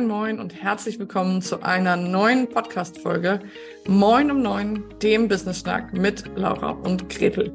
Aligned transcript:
Moin, 0.00 0.08
moin 0.08 0.40
und 0.40 0.54
herzlich 0.54 0.98
willkommen 0.98 1.42
zu 1.42 1.62
einer 1.62 1.94
neuen 1.94 2.48
Podcast-Folge 2.48 3.40
Moin 3.86 4.30
um 4.30 4.40
Neun, 4.40 4.82
dem 5.02 5.28
Business 5.28 5.60
Schnack 5.60 5.92
mit 5.92 6.24
Laura 6.36 6.70
und 6.70 7.10
Gretel. 7.10 7.52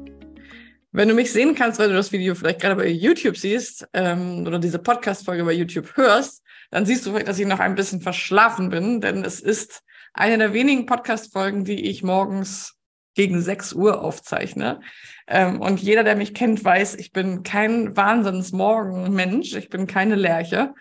Wenn 0.92 1.08
du 1.08 1.14
mich 1.14 1.32
sehen 1.32 1.56
kannst, 1.56 1.80
weil 1.80 1.88
du 1.88 1.96
das 1.96 2.12
Video 2.12 2.36
vielleicht 2.36 2.60
gerade 2.60 2.76
bei 2.76 2.86
YouTube 2.86 3.36
siehst 3.36 3.88
ähm, 3.94 4.46
oder 4.46 4.60
diese 4.60 4.78
Podcast-Folge 4.78 5.42
bei 5.42 5.54
YouTube 5.54 5.96
hörst, 5.96 6.44
dann 6.70 6.86
siehst 6.86 7.04
du 7.04 7.10
vielleicht, 7.10 7.26
dass 7.26 7.40
ich 7.40 7.48
noch 7.48 7.58
ein 7.58 7.74
bisschen 7.74 8.00
verschlafen 8.00 8.68
bin, 8.68 9.00
denn 9.00 9.24
es 9.24 9.40
ist 9.40 9.82
eine 10.14 10.38
der 10.38 10.52
wenigen 10.52 10.86
Podcast-Folgen, 10.86 11.64
die 11.64 11.90
ich 11.90 12.04
morgens 12.04 12.76
gegen 13.14 13.42
6 13.42 13.72
Uhr 13.72 14.04
aufzeichne. 14.04 14.78
Ähm, 15.26 15.60
und 15.60 15.80
jeder, 15.80 16.04
der 16.04 16.14
mich 16.14 16.32
kennt, 16.32 16.64
weiß, 16.64 16.94
ich 16.94 17.10
bin 17.10 17.42
kein 17.42 17.96
Wahnsinnsmorgenmensch, 17.96 19.56
ich 19.56 19.68
bin 19.68 19.88
keine 19.88 20.14
Lerche. 20.14 20.74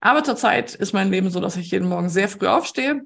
Aber 0.00 0.24
zurzeit 0.24 0.74
ist 0.74 0.92
mein 0.92 1.10
Leben 1.10 1.30
so, 1.30 1.40
dass 1.40 1.56
ich 1.56 1.70
jeden 1.70 1.88
Morgen 1.88 2.08
sehr 2.08 2.28
früh 2.28 2.46
aufstehe 2.46 3.02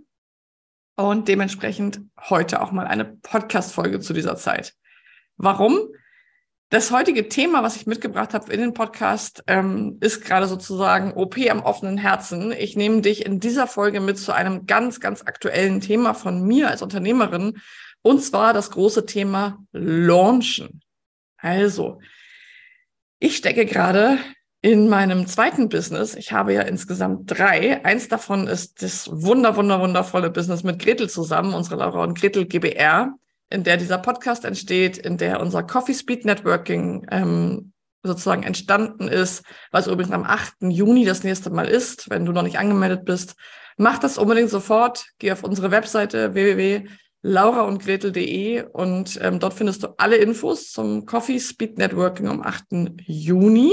und 0.96 1.26
dementsprechend 1.28 2.00
heute 2.28 2.62
auch 2.62 2.70
mal 2.70 2.86
eine 2.86 3.04
Podcast-Folge 3.04 4.00
zu 4.00 4.12
dieser 4.12 4.36
Zeit. 4.36 4.74
Warum? 5.36 5.78
Das 6.70 6.90
heutige 6.90 7.28
Thema, 7.28 7.62
was 7.62 7.76
ich 7.76 7.86
mitgebracht 7.86 8.34
habe 8.34 8.52
in 8.52 8.60
den 8.60 8.74
Podcast, 8.74 9.44
ähm, 9.46 9.98
ist 10.00 10.24
gerade 10.24 10.46
sozusagen 10.46 11.12
OP 11.12 11.36
am 11.50 11.60
offenen 11.60 11.98
Herzen. 11.98 12.52
Ich 12.52 12.76
nehme 12.76 13.00
dich 13.00 13.26
in 13.26 13.38
dieser 13.38 13.66
Folge 13.66 14.00
mit 14.00 14.18
zu 14.18 14.32
einem 14.32 14.66
ganz, 14.66 15.00
ganz 15.00 15.22
aktuellen 15.22 15.80
Thema 15.80 16.14
von 16.14 16.42
mir 16.46 16.70
als 16.70 16.82
Unternehmerin 16.82 17.60
und 18.02 18.22
zwar 18.22 18.52
das 18.52 18.70
große 18.70 19.06
Thema 19.06 19.64
Launchen. 19.72 20.80
Also, 21.36 22.00
ich 23.18 23.36
stecke 23.36 23.66
gerade 23.66 24.18
in 24.64 24.88
meinem 24.88 25.26
zweiten 25.26 25.68
Business. 25.68 26.14
Ich 26.14 26.32
habe 26.32 26.54
ja 26.54 26.62
insgesamt 26.62 27.30
drei. 27.30 27.84
Eins 27.84 28.08
davon 28.08 28.46
ist 28.46 28.82
das 28.82 29.10
wunder, 29.12 29.56
wunder, 29.56 29.78
wundervolle 29.78 30.30
Business 30.30 30.62
mit 30.62 30.78
Gretel 30.78 31.10
zusammen, 31.10 31.52
unsere 31.52 31.76
Laura 31.76 32.02
und 32.02 32.18
Gretel 32.18 32.46
GBR, 32.46 33.12
in 33.50 33.62
der 33.62 33.76
dieser 33.76 33.98
Podcast 33.98 34.46
entsteht, 34.46 34.96
in 34.96 35.18
der 35.18 35.42
unser 35.42 35.64
Coffee 35.64 35.92
Speed 35.92 36.24
Networking 36.24 37.06
ähm, 37.10 37.72
sozusagen 38.02 38.42
entstanden 38.42 39.06
ist, 39.06 39.44
was 39.70 39.86
übrigens 39.86 40.14
am 40.14 40.24
8. 40.24 40.54
Juni 40.60 41.04
das 41.04 41.24
nächste 41.24 41.50
Mal 41.50 41.68
ist. 41.68 42.08
Wenn 42.08 42.24
du 42.24 42.32
noch 42.32 42.42
nicht 42.42 42.58
angemeldet 42.58 43.04
bist, 43.04 43.34
mach 43.76 43.98
das 43.98 44.16
unbedingt 44.16 44.48
sofort. 44.48 45.04
Geh 45.18 45.32
auf 45.32 45.44
unsere 45.44 45.72
Webseite 45.72 46.32
www 46.32 46.88
laura 47.26 47.62
und 47.62 47.82
gretel.de 47.82 48.64
und 48.72 49.18
ähm, 49.22 49.40
dort 49.40 49.54
findest 49.54 49.82
du 49.82 49.88
alle 49.96 50.16
Infos 50.16 50.70
zum 50.70 51.06
Coffee 51.06 51.40
Speed 51.40 51.78
Networking 51.78 52.28
am 52.28 52.42
8. 52.42 52.64
Juni. 53.06 53.72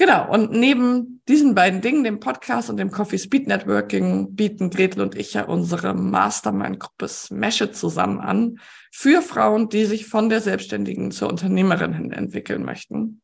Genau, 0.00 0.32
und 0.32 0.52
neben 0.52 1.22
diesen 1.26 1.56
beiden 1.56 1.80
Dingen, 1.80 2.04
dem 2.04 2.20
Podcast 2.20 2.70
und 2.70 2.76
dem 2.76 2.92
Coffee 2.92 3.18
Speed 3.18 3.48
Networking, 3.48 4.36
bieten 4.36 4.70
Gretel 4.70 5.02
und 5.02 5.16
ich 5.16 5.34
ja 5.34 5.44
unsere 5.44 5.92
Mastermind-Gruppe 5.92 7.08
Smash 7.08 7.60
It 7.62 7.76
zusammen 7.76 8.20
an 8.20 8.60
für 8.92 9.22
Frauen, 9.22 9.68
die 9.68 9.86
sich 9.86 10.06
von 10.06 10.28
der 10.28 10.40
Selbstständigen 10.40 11.10
zur 11.10 11.28
Unternehmerin 11.28 11.92
hin 11.94 12.12
entwickeln 12.12 12.64
möchten. 12.64 13.20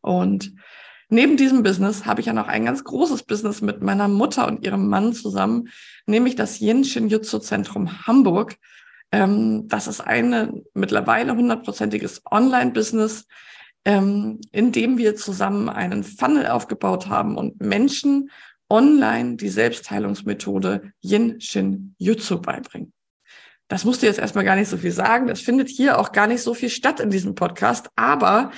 Und 0.00 0.54
Neben 1.10 1.36
diesem 1.36 1.62
Business 1.62 2.06
habe 2.06 2.20
ich 2.20 2.26
ja 2.26 2.32
noch 2.32 2.48
ein 2.48 2.64
ganz 2.64 2.82
großes 2.82 3.24
Business 3.24 3.60
mit 3.60 3.82
meiner 3.82 4.08
Mutter 4.08 4.48
und 4.48 4.64
ihrem 4.64 4.88
Mann 4.88 5.12
zusammen, 5.12 5.68
nämlich 6.06 6.34
das 6.34 6.60
Yin 6.60 6.82
Shinjutsu 6.82 7.38
Zentrum 7.38 8.06
Hamburg. 8.06 8.56
Ähm, 9.12 9.68
das 9.68 9.86
ist 9.86 10.00
ein 10.00 10.62
mittlerweile 10.72 11.36
hundertprozentiges 11.36 12.22
Online-Business, 12.28 13.26
ähm, 13.84 14.40
in 14.52 14.72
dem 14.72 14.98
wir 14.98 15.16
zusammen 15.16 15.68
einen 15.68 16.04
Funnel 16.04 16.46
aufgebaut 16.46 17.08
haben 17.08 17.36
und 17.36 17.60
Menschen 17.60 18.30
online 18.70 19.36
die 19.36 19.48
Selbstheilungsmethode 19.48 20.92
Yin 21.02 21.40
Shin 21.40 21.94
Jutsu 21.98 22.40
beibringen. 22.40 22.92
Das 23.68 23.84
musst 23.84 24.02
du 24.02 24.06
jetzt 24.06 24.18
erstmal 24.18 24.44
gar 24.44 24.56
nicht 24.56 24.68
so 24.68 24.76
viel 24.76 24.90
sagen. 24.90 25.26
Das 25.26 25.40
findet 25.40 25.68
hier 25.68 25.98
auch 25.98 26.12
gar 26.12 26.26
nicht 26.26 26.42
so 26.42 26.54
viel 26.54 26.70
statt 26.70 27.00
in 27.00 27.10
diesem 27.10 27.34
Podcast. 27.34 27.88
Aber 27.96 28.50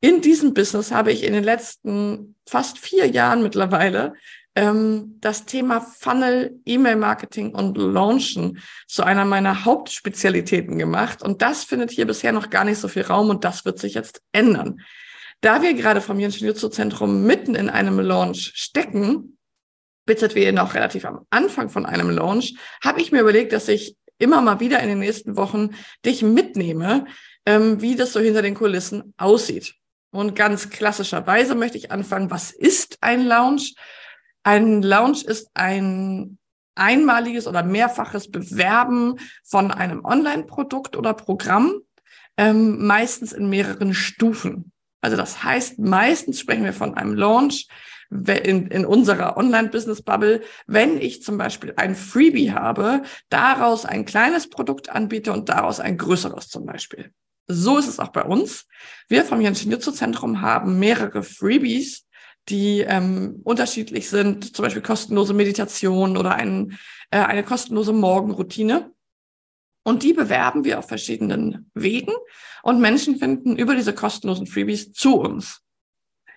in 0.00 0.20
diesem 0.20 0.54
Business 0.54 0.92
habe 0.92 1.12
ich 1.12 1.24
in 1.24 1.32
den 1.32 1.44
letzten 1.44 2.36
fast 2.46 2.78
vier 2.78 3.06
Jahren 3.06 3.42
mittlerweile 3.42 4.14
das 5.20 5.44
Thema 5.44 5.80
Funnel, 5.80 6.60
E-Mail-Marketing 6.64 7.54
und 7.54 7.76
Launchen 7.76 8.60
zu 8.86 9.04
einer 9.04 9.24
meiner 9.24 9.64
Hauptspezialitäten 9.64 10.78
gemacht. 10.78 11.22
Und 11.22 11.42
das 11.42 11.64
findet 11.64 11.90
hier 11.90 12.06
bisher 12.06 12.32
noch 12.32 12.50
gar 12.50 12.64
nicht 12.64 12.78
so 12.78 12.88
viel 12.88 13.02
Raum 13.02 13.30
und 13.30 13.44
das 13.44 13.64
wird 13.64 13.78
sich 13.78 13.94
jetzt 13.94 14.20
ändern. 14.32 14.80
Da 15.40 15.62
wir 15.62 15.74
gerade 15.74 16.00
vom 16.00 16.18
Jutsu 16.18 16.68
Zentrum 16.68 17.24
mitten 17.24 17.54
in 17.54 17.70
einem 17.70 18.00
Launch 18.00 18.52
stecken, 18.54 19.38
wir 20.34 20.52
noch 20.52 20.74
relativ 20.74 21.04
am 21.04 21.26
Anfang 21.30 21.68
von 21.68 21.86
einem 21.86 22.10
Launch, 22.10 22.56
habe 22.82 23.00
ich 23.00 23.12
mir 23.12 23.20
überlegt, 23.20 23.52
dass 23.52 23.68
ich 23.68 23.96
immer 24.18 24.40
mal 24.40 24.58
wieder 24.58 24.80
in 24.80 24.88
den 24.88 24.98
nächsten 24.98 25.36
Wochen 25.36 25.70
dich 26.04 26.22
mitnehme, 26.22 27.06
ähm, 27.46 27.80
wie 27.80 27.94
das 27.94 28.12
so 28.12 28.20
hinter 28.20 28.42
den 28.42 28.54
Kulissen 28.54 29.14
aussieht. 29.16 29.74
Und 30.10 30.34
ganz 30.34 30.70
klassischerweise 30.70 31.54
möchte 31.54 31.78
ich 31.78 31.92
anfangen, 31.92 32.30
was 32.30 32.50
ist 32.50 32.98
ein 33.02 33.26
Lounge? 33.26 33.74
Ein 34.48 34.80
Lounge 34.80 35.24
ist 35.26 35.50
ein 35.52 36.38
einmaliges 36.74 37.46
oder 37.46 37.62
mehrfaches 37.62 38.30
Bewerben 38.30 39.16
von 39.44 39.70
einem 39.70 40.06
Online-Produkt 40.06 40.96
oder 40.96 41.12
Programm, 41.12 41.82
ähm, 42.38 42.86
meistens 42.86 43.34
in 43.34 43.50
mehreren 43.50 43.92
Stufen. 43.92 44.72
Also 45.02 45.18
das 45.18 45.44
heißt, 45.44 45.78
meistens 45.80 46.40
sprechen 46.40 46.64
wir 46.64 46.72
von 46.72 46.94
einem 46.94 47.12
Launch 47.12 47.68
in, 48.10 48.68
in 48.68 48.86
unserer 48.86 49.36
Online-Business-Bubble, 49.36 50.40
wenn 50.66 50.98
ich 50.98 51.22
zum 51.22 51.36
Beispiel 51.36 51.74
ein 51.76 51.94
Freebie 51.94 52.52
habe, 52.52 53.02
daraus 53.28 53.84
ein 53.84 54.06
kleines 54.06 54.48
Produkt 54.48 54.88
anbiete 54.88 55.30
und 55.30 55.50
daraus 55.50 55.78
ein 55.78 55.98
größeres 55.98 56.48
zum 56.48 56.64
Beispiel. 56.64 57.12
So 57.48 57.76
ist 57.76 57.88
es 57.88 57.98
auch 57.98 58.12
bei 58.12 58.24
uns. 58.24 58.66
Wir 59.08 59.26
vom 59.26 59.42
Jenschen 59.42 59.70
Jutsu 59.70 59.90
Zentrum 59.90 60.40
haben 60.40 60.78
mehrere 60.78 61.22
Freebies, 61.22 62.07
die 62.48 62.80
ähm, 62.80 63.40
unterschiedlich 63.44 64.08
sind, 64.08 64.56
zum 64.56 64.64
Beispiel 64.64 64.82
kostenlose 64.82 65.34
Meditation 65.34 66.16
oder 66.16 66.34
ein, 66.34 66.78
äh, 67.10 67.18
eine 67.18 67.42
kostenlose 67.42 67.92
Morgenroutine. 67.92 68.90
Und 69.84 70.02
die 70.02 70.12
bewerben 70.12 70.64
wir 70.64 70.78
auf 70.78 70.88
verschiedenen 70.88 71.70
Wegen 71.74 72.12
und 72.62 72.80
Menschen 72.80 73.16
finden 73.16 73.56
über 73.56 73.74
diese 73.74 73.94
kostenlosen 73.94 74.46
Freebies 74.46 74.92
zu 74.92 75.18
uns. 75.18 75.62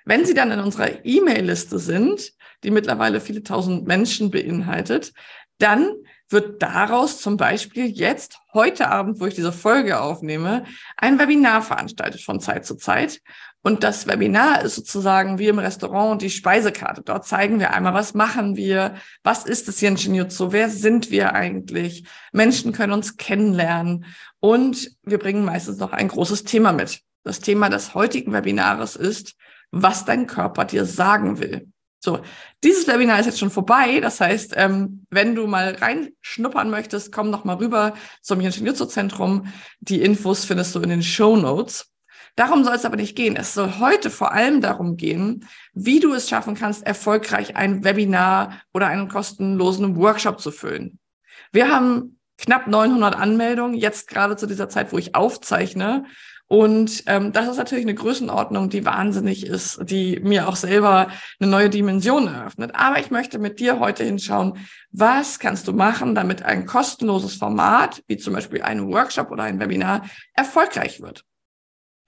Wenn 0.05 0.25
sie 0.25 0.33
dann 0.33 0.51
in 0.51 0.59
unserer 0.59 1.05
E-Mail-Liste 1.05 1.77
sind, 1.77 2.33
die 2.63 2.71
mittlerweile 2.71 3.21
viele 3.21 3.43
tausend 3.43 3.87
Menschen 3.87 4.31
beinhaltet, 4.31 5.13
dann 5.57 5.95
wird 6.29 6.61
daraus 6.61 7.21
zum 7.21 7.37
Beispiel 7.37 7.85
jetzt, 7.87 8.39
heute 8.53 8.89
Abend, 8.89 9.19
wo 9.19 9.25
ich 9.25 9.35
diese 9.35 9.51
Folge 9.51 9.99
aufnehme, 9.99 10.63
ein 10.97 11.19
Webinar 11.19 11.61
veranstaltet 11.61 12.21
von 12.21 12.39
Zeit 12.39 12.65
zu 12.65 12.75
Zeit. 12.75 13.21
Und 13.63 13.83
das 13.83 14.07
Webinar 14.07 14.63
ist 14.63 14.75
sozusagen 14.75 15.37
wie 15.37 15.47
im 15.47 15.59
Restaurant 15.59 16.21
die 16.21 16.31
Speisekarte. 16.31 17.03
Dort 17.03 17.27
zeigen 17.27 17.59
wir 17.59 17.73
einmal, 17.73 17.93
was 17.93 18.15
machen 18.15 18.55
wir, 18.55 18.95
was 19.23 19.45
ist 19.45 19.81
in 19.83 19.97
Shinjutsu, 19.97 20.51
wer 20.51 20.69
sind 20.69 21.11
wir 21.11 21.33
eigentlich. 21.33 22.05
Menschen 22.31 22.71
können 22.71 22.93
uns 22.93 23.17
kennenlernen 23.17 24.05
und 24.39 24.91
wir 25.03 25.19
bringen 25.19 25.45
meistens 25.45 25.77
noch 25.77 25.91
ein 25.91 26.07
großes 26.07 26.43
Thema 26.43 26.73
mit. 26.73 27.01
Das 27.23 27.39
Thema 27.39 27.69
des 27.69 27.93
heutigen 27.93 28.33
Webinars 28.33 28.95
ist, 28.95 29.35
was 29.69 30.05
dein 30.05 30.25
Körper 30.25 30.65
dir 30.65 30.85
sagen 30.85 31.39
will. 31.39 31.67
So, 32.03 32.21
dieses 32.63 32.87
Webinar 32.87 33.19
ist 33.19 33.27
jetzt 33.27 33.37
schon 33.37 33.51
vorbei. 33.51 33.99
Das 33.99 34.19
heißt, 34.19 34.53
ähm, 34.57 35.05
wenn 35.11 35.35
du 35.35 35.45
mal 35.45 35.75
reinschnuppern 35.75 36.71
möchtest, 36.71 37.11
komm 37.11 37.29
noch 37.29 37.43
mal 37.43 37.57
rüber 37.57 37.93
zum 38.23 38.41
Jenschen 38.41 38.65
Jutsu 38.65 38.85
Zentrum. 38.85 39.53
Die 39.81 40.01
Infos 40.01 40.45
findest 40.45 40.73
du 40.73 40.79
in 40.79 40.89
den 40.89 41.03
Show 41.03 41.37
Notes. 41.37 41.90
Darum 42.35 42.63
soll 42.63 42.75
es 42.75 42.85
aber 42.85 42.95
nicht 42.95 43.15
gehen. 43.15 43.35
Es 43.35 43.53
soll 43.53 43.79
heute 43.79 44.09
vor 44.09 44.31
allem 44.31 44.61
darum 44.61 44.97
gehen, 44.97 45.47
wie 45.73 45.99
du 45.99 46.13
es 46.13 46.29
schaffen 46.29 46.55
kannst, 46.55 46.85
erfolgreich 46.85 47.55
ein 47.55 47.83
Webinar 47.83 48.61
oder 48.73 48.87
einen 48.87 49.09
kostenlosen 49.09 49.95
Workshop 49.97 50.39
zu 50.39 50.51
füllen. 50.51 50.99
Wir 51.51 51.69
haben 51.69 52.17
knapp 52.37 52.67
900 52.67 53.15
Anmeldungen, 53.15 53.75
jetzt 53.75 54.07
gerade 54.07 54.35
zu 54.37 54.47
dieser 54.47 54.69
Zeit, 54.69 54.91
wo 54.91 54.97
ich 54.97 55.15
aufzeichne. 55.15 56.05
Und 56.47 57.03
ähm, 57.05 57.31
das 57.31 57.47
ist 57.47 57.57
natürlich 57.57 57.85
eine 57.85 57.95
Größenordnung, 57.95 58.69
die 58.69 58.85
wahnsinnig 58.85 59.45
ist, 59.45 59.79
die 59.83 60.19
mir 60.19 60.49
auch 60.49 60.57
selber 60.57 61.07
eine 61.39 61.49
neue 61.49 61.69
Dimension 61.69 62.27
eröffnet. 62.27 62.71
Aber 62.73 62.99
ich 62.99 63.09
möchte 63.09 63.39
mit 63.39 63.61
dir 63.61 63.79
heute 63.79 64.03
hinschauen, 64.03 64.57
was 64.91 65.39
kannst 65.39 65.69
du 65.69 65.73
machen, 65.73 66.13
damit 66.13 66.43
ein 66.43 66.65
kostenloses 66.65 67.35
Format, 67.35 68.03
wie 68.07 68.17
zum 68.17 68.33
Beispiel 68.33 68.61
ein 68.63 68.91
Workshop 68.91 69.31
oder 69.31 69.43
ein 69.43 69.61
Webinar, 69.61 70.03
erfolgreich 70.33 71.01
wird. 71.01 71.23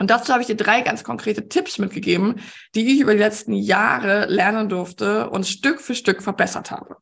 Und 0.03 0.09
dazu 0.09 0.33
habe 0.33 0.41
ich 0.41 0.47
dir 0.47 0.57
drei 0.57 0.81
ganz 0.81 1.05
konkrete 1.05 1.47
Tipps 1.47 1.77
mitgegeben, 1.77 2.41
die 2.75 2.93
ich 2.93 2.99
über 2.99 3.13
die 3.13 3.21
letzten 3.21 3.53
Jahre 3.53 4.25
lernen 4.25 4.67
durfte 4.67 5.29
und 5.29 5.47
Stück 5.47 5.79
für 5.79 5.95
Stück 5.95 6.21
verbessert 6.21 6.71
habe. 6.71 6.97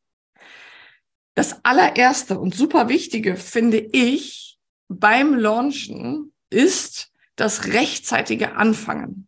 Das 1.34 1.66
allererste 1.66 2.38
und 2.38 2.54
super 2.54 2.90
wichtige 2.90 3.38
finde 3.38 3.80
ich 3.80 4.60
beim 4.88 5.34
Launchen 5.34 6.32
ist, 6.52 7.10
das 7.36 7.66
rechtzeitige 7.70 8.56
Anfangen. 8.56 9.28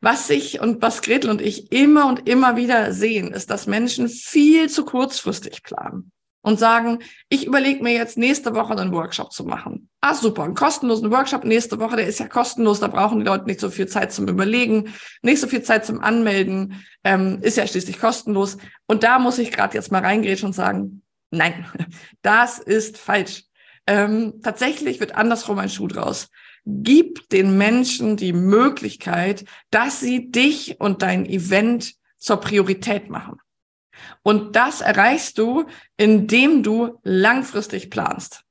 Was 0.00 0.30
ich 0.30 0.58
und 0.58 0.80
was 0.80 1.02
Gretel 1.02 1.28
und 1.28 1.42
ich 1.42 1.70
immer 1.70 2.06
und 2.06 2.26
immer 2.26 2.56
wieder 2.56 2.94
sehen, 2.94 3.30
ist, 3.34 3.50
dass 3.50 3.66
Menschen 3.66 4.08
viel 4.08 4.70
zu 4.70 4.86
kurzfristig 4.86 5.62
planen 5.64 6.12
und 6.44 6.58
sagen, 6.58 6.98
ich 7.30 7.46
überlege 7.46 7.82
mir 7.82 7.94
jetzt 7.94 8.18
nächste 8.18 8.54
Woche 8.54 8.76
einen 8.76 8.92
Workshop 8.92 9.32
zu 9.32 9.44
machen. 9.44 9.88
Ah, 10.02 10.14
super, 10.14 10.44
einen 10.44 10.54
kostenlosen 10.54 11.10
Workshop 11.10 11.44
nächste 11.44 11.80
Woche, 11.80 11.96
der 11.96 12.06
ist 12.06 12.20
ja 12.20 12.28
kostenlos, 12.28 12.80
da 12.80 12.88
brauchen 12.88 13.18
die 13.18 13.24
Leute 13.24 13.46
nicht 13.46 13.60
so 13.60 13.70
viel 13.70 13.86
Zeit 13.86 14.12
zum 14.12 14.28
Überlegen, 14.28 14.92
nicht 15.22 15.40
so 15.40 15.46
viel 15.46 15.62
Zeit 15.62 15.86
zum 15.86 16.00
Anmelden, 16.00 16.84
ähm, 17.02 17.38
ist 17.40 17.56
ja 17.56 17.66
schließlich 17.66 17.98
kostenlos. 17.98 18.58
Und 18.86 19.04
da 19.04 19.18
muss 19.18 19.38
ich 19.38 19.52
gerade 19.52 19.74
jetzt 19.74 19.90
mal 19.90 20.02
reingrätschen 20.02 20.48
und 20.48 20.52
sagen, 20.52 21.02
nein, 21.30 21.66
das 22.22 22.58
ist 22.58 22.98
falsch. 22.98 23.44
Ähm, 23.86 24.34
tatsächlich 24.42 25.00
wird 25.00 25.14
andersrum 25.14 25.58
ein 25.58 25.70
Schuh 25.70 25.88
draus. 25.88 26.28
Gib 26.66 27.26
den 27.30 27.56
Menschen 27.56 28.18
die 28.18 28.34
Möglichkeit, 28.34 29.46
dass 29.70 30.00
sie 30.00 30.30
dich 30.30 30.78
und 30.78 31.00
dein 31.00 31.24
Event 31.24 31.94
zur 32.18 32.36
Priorität 32.36 33.08
machen. 33.08 33.38
Und 34.22 34.56
das 34.56 34.80
erreichst 34.80 35.38
du, 35.38 35.66
indem 35.96 36.62
du 36.62 36.98
langfristig 37.02 37.90
planst. 37.90 38.44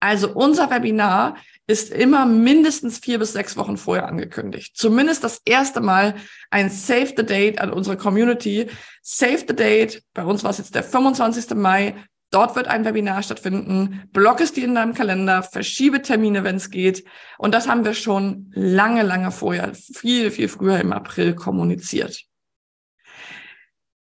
Also 0.00 0.32
unser 0.32 0.70
Webinar 0.70 1.36
ist 1.66 1.92
immer 1.92 2.24
mindestens 2.24 2.98
vier 2.98 3.18
bis 3.18 3.34
sechs 3.34 3.56
Wochen 3.56 3.76
vorher 3.76 4.08
angekündigt. 4.08 4.72
Zumindest 4.74 5.22
das 5.22 5.42
erste 5.44 5.80
Mal 5.80 6.14
ein 6.50 6.70
Save 6.70 7.12
the 7.16 7.24
Date 7.24 7.60
an 7.60 7.70
unsere 7.70 7.98
Community. 7.98 8.66
Save 9.02 9.44
the 9.46 9.54
Date, 9.54 10.02
bei 10.14 10.24
uns 10.24 10.42
war 10.42 10.50
es 10.50 10.58
jetzt 10.58 10.74
der 10.74 10.82
25. 10.82 11.54
Mai. 11.54 11.94
Dort 12.30 12.56
wird 12.56 12.68
ein 12.68 12.84
Webinar 12.84 13.22
stattfinden. 13.22 14.04
Block 14.12 14.40
es 14.40 14.52
dir 14.52 14.64
in 14.64 14.74
deinem 14.74 14.94
Kalender, 14.94 15.42
verschiebe 15.42 16.00
Termine, 16.00 16.44
wenn 16.44 16.56
es 16.56 16.70
geht. 16.70 17.04
Und 17.38 17.54
das 17.54 17.68
haben 17.68 17.84
wir 17.84 17.94
schon 17.94 18.50
lange, 18.54 19.02
lange 19.02 19.32
vorher, 19.32 19.72
viel, 19.74 20.30
viel 20.30 20.48
früher 20.48 20.78
im 20.80 20.92
April 20.92 21.34
kommuniziert. 21.34 22.29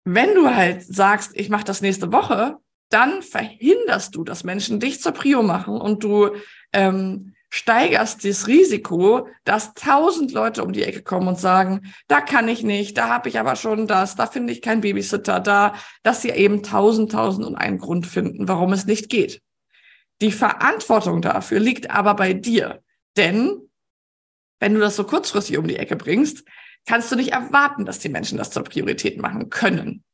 Wenn 0.04 0.34
du 0.34 0.54
halt 0.54 0.82
sagst, 0.82 1.32
ich 1.34 1.48
mache 1.48 1.64
das 1.64 1.80
nächste 1.80 2.12
Woche, 2.12 2.56
dann 2.88 3.22
verhinderst 3.22 4.14
du, 4.14 4.24
dass 4.24 4.44
Menschen 4.44 4.80
dich 4.80 5.00
zur 5.00 5.12
Prio 5.12 5.42
machen 5.42 5.80
und 5.80 6.04
du 6.04 6.30
ähm, 6.72 7.34
steigerst 7.48 8.24
das 8.24 8.46
Risiko, 8.46 9.28
dass 9.44 9.74
tausend 9.74 10.32
Leute 10.32 10.64
um 10.64 10.72
die 10.72 10.84
Ecke 10.84 11.02
kommen 11.02 11.28
und 11.28 11.38
sagen, 11.38 11.92
da 12.08 12.20
kann 12.20 12.48
ich 12.48 12.62
nicht, 12.62 12.96
da 12.96 13.08
habe 13.08 13.28
ich 13.28 13.38
aber 13.38 13.56
schon 13.56 13.86
das, 13.86 14.16
da 14.16 14.26
finde 14.26 14.52
ich 14.52 14.62
keinen 14.62 14.80
Babysitter, 14.80 15.38
da, 15.38 15.74
dass 16.02 16.22
sie 16.22 16.30
eben 16.30 16.62
tausend, 16.62 17.12
tausend 17.12 17.46
und 17.46 17.56
einen 17.56 17.78
Grund 17.78 18.06
finden, 18.06 18.48
warum 18.48 18.72
es 18.72 18.86
nicht 18.86 19.10
geht. 19.10 19.42
Die 20.22 20.32
Verantwortung 20.32 21.20
dafür 21.20 21.60
liegt 21.60 21.90
aber 21.90 22.14
bei 22.14 22.32
dir, 22.32 22.82
denn 23.18 23.68
wenn 24.58 24.74
du 24.74 24.80
das 24.80 24.96
so 24.96 25.04
kurzfristig 25.04 25.58
um 25.58 25.66
die 25.66 25.76
Ecke 25.76 25.96
bringst, 25.96 26.44
kannst 26.86 27.10
du 27.12 27.16
nicht 27.16 27.32
erwarten, 27.32 27.84
dass 27.84 27.98
die 27.98 28.08
Menschen 28.08 28.38
das 28.38 28.50
zur 28.50 28.64
Priorität 28.64 29.20
machen 29.20 29.50
können. 29.50 30.04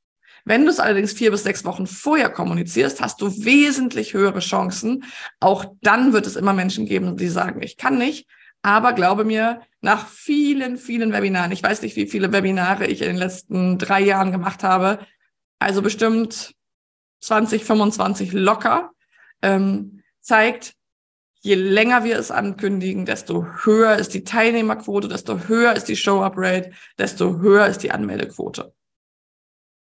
Wenn 0.45 0.65
du 0.65 0.71
es 0.71 0.81
allerdings 0.81 1.13
vier 1.13 1.31
bis 1.31 1.43
sechs 1.43 1.65
Wochen 1.65 1.87
vorher 1.87 2.31
kommunizierst, 2.31 3.01
hast 3.01 3.21
du 3.21 3.45
wesentlich 3.45 4.15
höhere 4.15 4.41
Chancen. 4.41 5.05
Auch 5.41 5.67
dann 5.83 6.13
wird 6.13 6.27
es 6.27 6.37
immer 6.37 6.53
Menschen 6.53 6.87
geben, 6.87 7.17
die 7.17 7.29
sagen, 7.29 7.63
ich 7.63 7.77
kann 7.77 7.99
nicht. 7.99 8.27
Aber 8.63 8.93
glaube 8.93 9.25
mir, 9.25 9.61
nach 9.81 10.09
vielen, 10.09 10.79
vielen 10.79 11.13
Webinaren, 11.13 11.53
ich 11.53 11.63
weiß 11.63 11.83
nicht, 11.83 11.97
wie 11.97 12.07
viele 12.07 12.33
Webinare 12.33 12.87
ich 12.87 13.03
in 13.03 13.09
den 13.09 13.17
letzten 13.17 13.79
drei 13.79 14.01
Jahren 14.01 14.33
gemacht 14.33 14.63
habe, 14.63 15.01
also 15.59 15.83
bestimmt 15.83 16.55
20, 17.21 17.65
25 17.65 18.33
locker, 18.33 18.93
ähm, 19.43 20.03
zeigt, 20.21 20.75
je 21.41 21.55
länger 21.55 22.05
wir 22.05 22.19
es 22.19 22.31
ankündigen, 22.31 23.07
desto 23.07 23.47
höher 23.65 23.97
ist 23.97 24.15
die 24.15 24.25
Teilnehmerquote, 24.25 25.09
desto 25.09 25.49
höher 25.49 25.75
ist 25.75 25.89
die 25.89 25.97
Show-Up-Rate, 25.97 26.73
desto 26.99 27.39
höher 27.39 27.67
ist 27.67 27.83
die 27.83 27.91
Anmeldequote. 27.91 28.75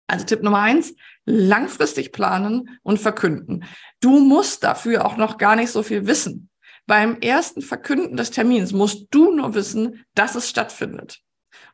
Also 0.07 0.25
Tipp 0.25 0.41
Nummer 0.41 0.61
eins, 0.61 0.93
langfristig 1.25 2.13
planen 2.13 2.79
und 2.83 2.99
verkünden. 2.99 3.65
Du 3.99 4.19
musst 4.19 4.63
dafür 4.63 5.05
auch 5.05 5.17
noch 5.17 5.37
gar 5.37 5.55
nicht 5.55 5.71
so 5.71 5.83
viel 5.83 6.07
wissen. 6.07 6.49
Beim 6.85 7.19
ersten 7.19 7.61
Verkünden 7.61 8.15
des 8.15 8.31
Termins 8.31 8.71
musst 8.71 9.07
du 9.11 9.31
nur 9.31 9.53
wissen, 9.53 10.05
dass 10.15 10.35
es 10.35 10.49
stattfindet. 10.49 11.21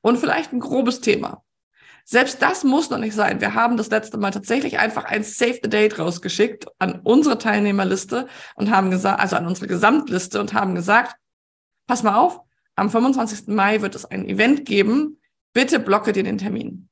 Und 0.02 0.18
vielleicht 0.18 0.52
ein 0.52 0.60
grobes 0.60 1.02
Thema. 1.02 1.44
Selbst 2.06 2.42
das 2.42 2.64
muss 2.64 2.90
noch 2.90 2.98
nicht 2.98 3.16
sein. 3.16 3.40
Wir 3.40 3.54
haben 3.54 3.78
das 3.78 3.90
letzte 3.90 4.18
Mal 4.18 4.32
tatsächlich 4.32 4.78
einfach 4.78 5.06
ein 5.06 5.24
Save 5.24 5.60
the 5.64 5.70
Date 5.70 6.00
rausgeschickt 6.00 6.68
an 6.80 7.00
unsere 7.04 7.38
Teilnehmerliste 7.38 8.28
und 8.56 8.72
haben 8.72 8.92
gesagt, 8.92 9.20
also 9.20 9.36
an 9.38 9.48
unsere 9.48 9.68
Gesamtliste 9.68 10.40
und 10.40 10.54
haben 10.54 10.76
gesagt, 10.76 11.16
pass 11.88 12.04
mal 12.04 12.16
auf, 12.16 12.42
am 12.76 12.90
25. 12.90 13.48
Mai 13.48 13.82
wird 13.82 13.96
es 13.96 14.06
ein 14.06 14.28
Event 14.28 14.66
geben. 14.66 15.20
Bitte 15.54 15.80
blocke 15.80 16.12
dir 16.12 16.24
den 16.24 16.38
Termin. 16.38 16.90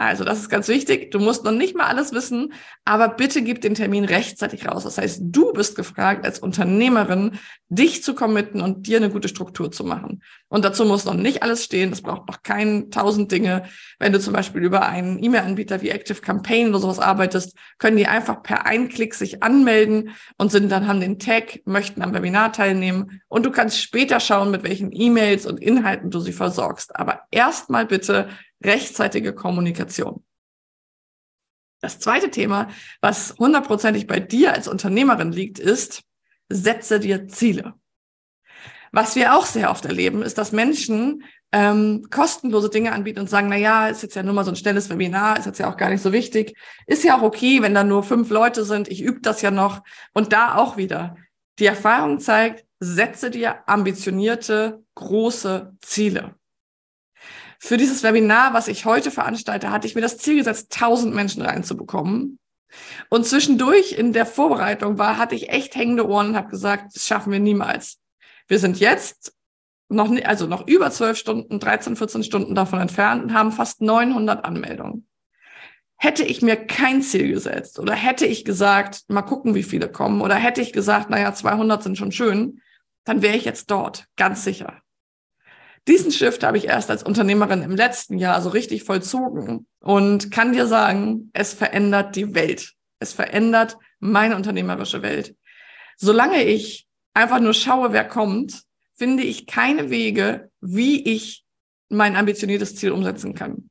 Also, 0.00 0.22
das 0.22 0.38
ist 0.38 0.48
ganz 0.48 0.68
wichtig. 0.68 1.10
Du 1.10 1.18
musst 1.18 1.44
noch 1.44 1.50
nicht 1.50 1.76
mal 1.76 1.86
alles 1.86 2.12
wissen, 2.12 2.52
aber 2.84 3.08
bitte 3.08 3.42
gib 3.42 3.60
den 3.60 3.74
Termin 3.74 4.04
rechtzeitig 4.04 4.68
raus. 4.68 4.84
Das 4.84 4.96
heißt, 4.96 5.22
du 5.24 5.52
bist 5.52 5.74
gefragt, 5.74 6.24
als 6.24 6.38
Unternehmerin, 6.38 7.32
dich 7.68 8.04
zu 8.04 8.14
committen 8.14 8.60
und 8.60 8.86
dir 8.86 8.98
eine 8.98 9.10
gute 9.10 9.26
Struktur 9.26 9.72
zu 9.72 9.82
machen. 9.82 10.22
Und 10.46 10.64
dazu 10.64 10.84
muss 10.84 11.04
noch 11.04 11.14
nicht 11.14 11.42
alles 11.42 11.64
stehen. 11.64 11.90
Das 11.90 12.02
braucht 12.02 12.28
noch 12.28 12.44
kein 12.44 12.92
tausend 12.92 13.32
Dinge. 13.32 13.64
Wenn 13.98 14.12
du 14.12 14.20
zum 14.20 14.34
Beispiel 14.34 14.62
über 14.62 14.86
einen 14.86 15.22
E-Mail-Anbieter 15.22 15.82
wie 15.82 15.90
Active 15.90 16.20
Campaign 16.20 16.68
oder 16.68 16.78
sowas 16.78 17.00
arbeitest, 17.00 17.56
können 17.78 17.96
die 17.96 18.06
einfach 18.06 18.44
per 18.44 18.66
Einklick 18.66 19.14
sich 19.14 19.42
anmelden 19.42 20.10
und 20.36 20.52
sind 20.52 20.70
dann, 20.70 20.86
haben 20.86 21.00
den 21.00 21.18
Tag, 21.18 21.60
möchten 21.64 22.02
am 22.02 22.14
Webinar 22.14 22.52
teilnehmen. 22.52 23.20
Und 23.26 23.44
du 23.44 23.50
kannst 23.50 23.82
später 23.82 24.20
schauen, 24.20 24.52
mit 24.52 24.62
welchen 24.62 24.92
E-Mails 24.92 25.44
und 25.44 25.60
Inhalten 25.60 26.12
du 26.12 26.20
sie 26.20 26.32
versorgst. 26.32 26.94
Aber 26.94 27.22
erstmal 27.32 27.84
bitte 27.84 28.28
rechtzeitige 28.62 29.34
Kommunikation. 29.34 30.24
Das 31.80 32.00
zweite 32.00 32.30
Thema, 32.30 32.68
was 33.00 33.36
hundertprozentig 33.38 34.06
bei 34.06 34.18
dir 34.18 34.52
als 34.52 34.66
Unternehmerin 34.66 35.30
liegt, 35.30 35.58
ist, 35.58 36.02
setze 36.48 36.98
dir 36.98 37.28
Ziele. 37.28 37.74
Was 38.90 39.16
wir 39.16 39.36
auch 39.36 39.46
sehr 39.46 39.70
oft 39.70 39.84
erleben, 39.84 40.22
ist, 40.22 40.38
dass 40.38 40.50
Menschen 40.52 41.22
ähm, 41.52 42.06
kostenlose 42.10 42.68
Dinge 42.68 42.92
anbieten 42.92 43.20
und 43.20 43.30
sagen, 43.30 43.48
na 43.48 43.56
ja, 43.56 43.88
ist 43.88 44.02
jetzt 44.02 44.16
ja 44.16 44.22
nur 44.22 44.34
mal 44.34 44.44
so 44.44 44.50
ein 44.50 44.56
schnelles 44.56 44.90
Webinar, 44.90 45.38
ist 45.38 45.46
jetzt 45.46 45.58
ja 45.58 45.70
auch 45.70 45.76
gar 45.76 45.90
nicht 45.90 46.02
so 46.02 46.12
wichtig. 46.12 46.56
Ist 46.86 47.04
ja 47.04 47.16
auch 47.16 47.22
okay, 47.22 47.62
wenn 47.62 47.74
da 47.74 47.84
nur 47.84 48.02
fünf 48.02 48.30
Leute 48.30 48.64
sind. 48.64 48.88
Ich 48.88 49.02
übe 49.02 49.20
das 49.20 49.40
ja 49.42 49.50
noch. 49.50 49.82
Und 50.14 50.32
da 50.32 50.56
auch 50.56 50.76
wieder. 50.76 51.16
Die 51.58 51.66
Erfahrung 51.66 52.20
zeigt, 52.20 52.64
setze 52.80 53.30
dir 53.30 53.68
ambitionierte, 53.68 54.82
große 54.94 55.76
Ziele. 55.80 56.34
Für 57.58 57.76
dieses 57.76 58.02
Webinar, 58.02 58.54
was 58.54 58.68
ich 58.68 58.84
heute 58.84 59.10
veranstalte, 59.10 59.70
hatte 59.70 59.86
ich 59.86 59.94
mir 59.94 60.00
das 60.00 60.18
Ziel 60.18 60.36
gesetzt, 60.36 60.72
1000 60.74 61.14
Menschen 61.14 61.42
reinzubekommen. 61.42 62.38
Und 63.08 63.26
zwischendurch 63.26 63.92
in 63.92 64.12
der 64.12 64.26
Vorbereitung 64.26 64.98
war, 64.98 65.18
hatte 65.18 65.34
ich 65.34 65.48
echt 65.48 65.74
hängende 65.74 66.06
Ohren 66.06 66.28
und 66.28 66.36
habe 66.36 66.50
gesagt, 66.50 66.94
das 66.94 67.06
schaffen 67.06 67.32
wir 67.32 67.40
niemals. 67.40 67.98
Wir 68.46 68.58
sind 68.58 68.78
jetzt 68.78 69.34
noch, 69.88 70.10
also 70.24 70.46
noch 70.46 70.66
über 70.68 70.90
zwölf 70.90 71.18
Stunden, 71.18 71.58
13, 71.58 71.96
14 71.96 72.22
Stunden 72.22 72.54
davon 72.54 72.80
entfernt 72.80 73.24
und 73.24 73.34
haben 73.34 73.52
fast 73.52 73.80
900 73.80 74.44
Anmeldungen. 74.44 75.06
Hätte 75.96 76.22
ich 76.22 76.42
mir 76.42 76.56
kein 76.56 77.02
Ziel 77.02 77.28
gesetzt 77.28 77.78
oder 77.80 77.94
hätte 77.94 78.26
ich 78.26 78.44
gesagt, 78.44 79.02
mal 79.08 79.22
gucken, 79.22 79.54
wie 79.54 79.64
viele 79.64 79.90
kommen 79.90 80.20
oder 80.20 80.36
hätte 80.36 80.60
ich 80.60 80.72
gesagt, 80.72 81.10
naja, 81.10 81.34
200 81.34 81.82
sind 81.82 81.98
schon 81.98 82.12
schön, 82.12 82.60
dann 83.04 83.22
wäre 83.22 83.36
ich 83.36 83.44
jetzt 83.44 83.70
dort, 83.70 84.06
ganz 84.16 84.44
sicher. 84.44 84.80
Diesen 85.88 86.12
Shift 86.12 86.44
habe 86.44 86.58
ich 86.58 86.66
erst 86.66 86.90
als 86.90 87.02
Unternehmerin 87.02 87.62
im 87.62 87.74
letzten 87.74 88.18
Jahr 88.18 88.42
so 88.42 88.50
richtig 88.50 88.84
vollzogen 88.84 89.66
und 89.80 90.30
kann 90.30 90.52
dir 90.52 90.66
sagen, 90.66 91.30
es 91.32 91.54
verändert 91.54 92.14
die 92.14 92.34
Welt. 92.34 92.74
Es 92.98 93.14
verändert 93.14 93.78
meine 93.98 94.36
unternehmerische 94.36 95.00
Welt. 95.00 95.34
Solange 95.96 96.44
ich 96.44 96.86
einfach 97.14 97.40
nur 97.40 97.54
schaue, 97.54 97.92
wer 97.92 98.06
kommt, 98.06 98.64
finde 98.94 99.22
ich 99.22 99.46
keine 99.46 99.88
Wege, 99.88 100.50
wie 100.60 101.02
ich 101.04 101.44
mein 101.88 102.16
ambitioniertes 102.16 102.76
Ziel 102.76 102.92
umsetzen 102.92 103.34
kann. 103.34 103.70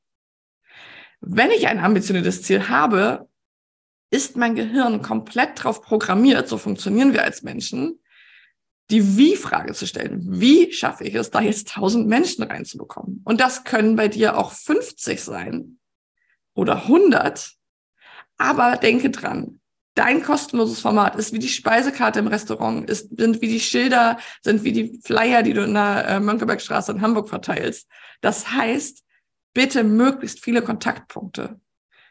Wenn 1.22 1.52
ich 1.52 1.68
ein 1.68 1.80
ambitioniertes 1.80 2.42
Ziel 2.42 2.68
habe, 2.68 3.30
ist 4.10 4.38
mein 4.38 4.56
Gehirn 4.56 5.04
komplett 5.04 5.60
darauf 5.60 5.84
programmiert, 5.84 6.48
so 6.48 6.58
funktionieren 6.58 7.14
wir 7.14 7.24
als 7.24 7.44
Menschen, 7.44 8.00
die 8.90 9.18
Wie-Frage 9.18 9.74
zu 9.74 9.86
stellen. 9.86 10.22
Wie 10.40 10.72
schaffe 10.72 11.04
ich 11.04 11.16
es, 11.16 11.30
da 11.30 11.42
jetzt 11.42 11.70
tausend 11.70 12.08
Menschen 12.08 12.44
reinzubekommen? 12.44 13.22
Und 13.26 13.42
das 13.42 13.64
können 13.64 13.96
bei 13.96 14.08
dir 14.08 14.38
auch 14.38 14.52
50 14.52 15.22
sein 15.22 15.80
oder 16.54 16.84
100. 16.84 17.54
Aber 18.38 18.78
denke 18.78 19.10
dran, 19.10 19.60
dein 19.96 20.24
kostenloses 20.24 20.80
Format 20.80 21.16
ist 21.16 21.34
wie 21.34 21.40
die 21.40 21.50
Speisekarte 21.50 22.20
im 22.20 22.28
Restaurant, 22.28 22.90
ist, 22.90 23.18
sind 23.18 23.42
wie 23.42 23.48
die 23.48 23.60
Schilder, 23.60 24.20
sind 24.42 24.64
wie 24.64 24.72
die 24.72 25.00
Flyer, 25.04 25.44
die 25.44 25.54
du 25.54 25.64
in 25.64 25.74
der 25.74 26.08
äh, 26.08 26.20
Mönckebergstraße 26.20 26.92
in 26.92 27.02
Hamburg 27.02 27.30
verteilst. 27.30 27.88
Das 28.22 28.52
heißt, 28.52 29.04
bitte 29.54 29.84
möglichst 29.84 30.44
viele 30.44 30.62
Kontaktpunkte. 30.62 31.60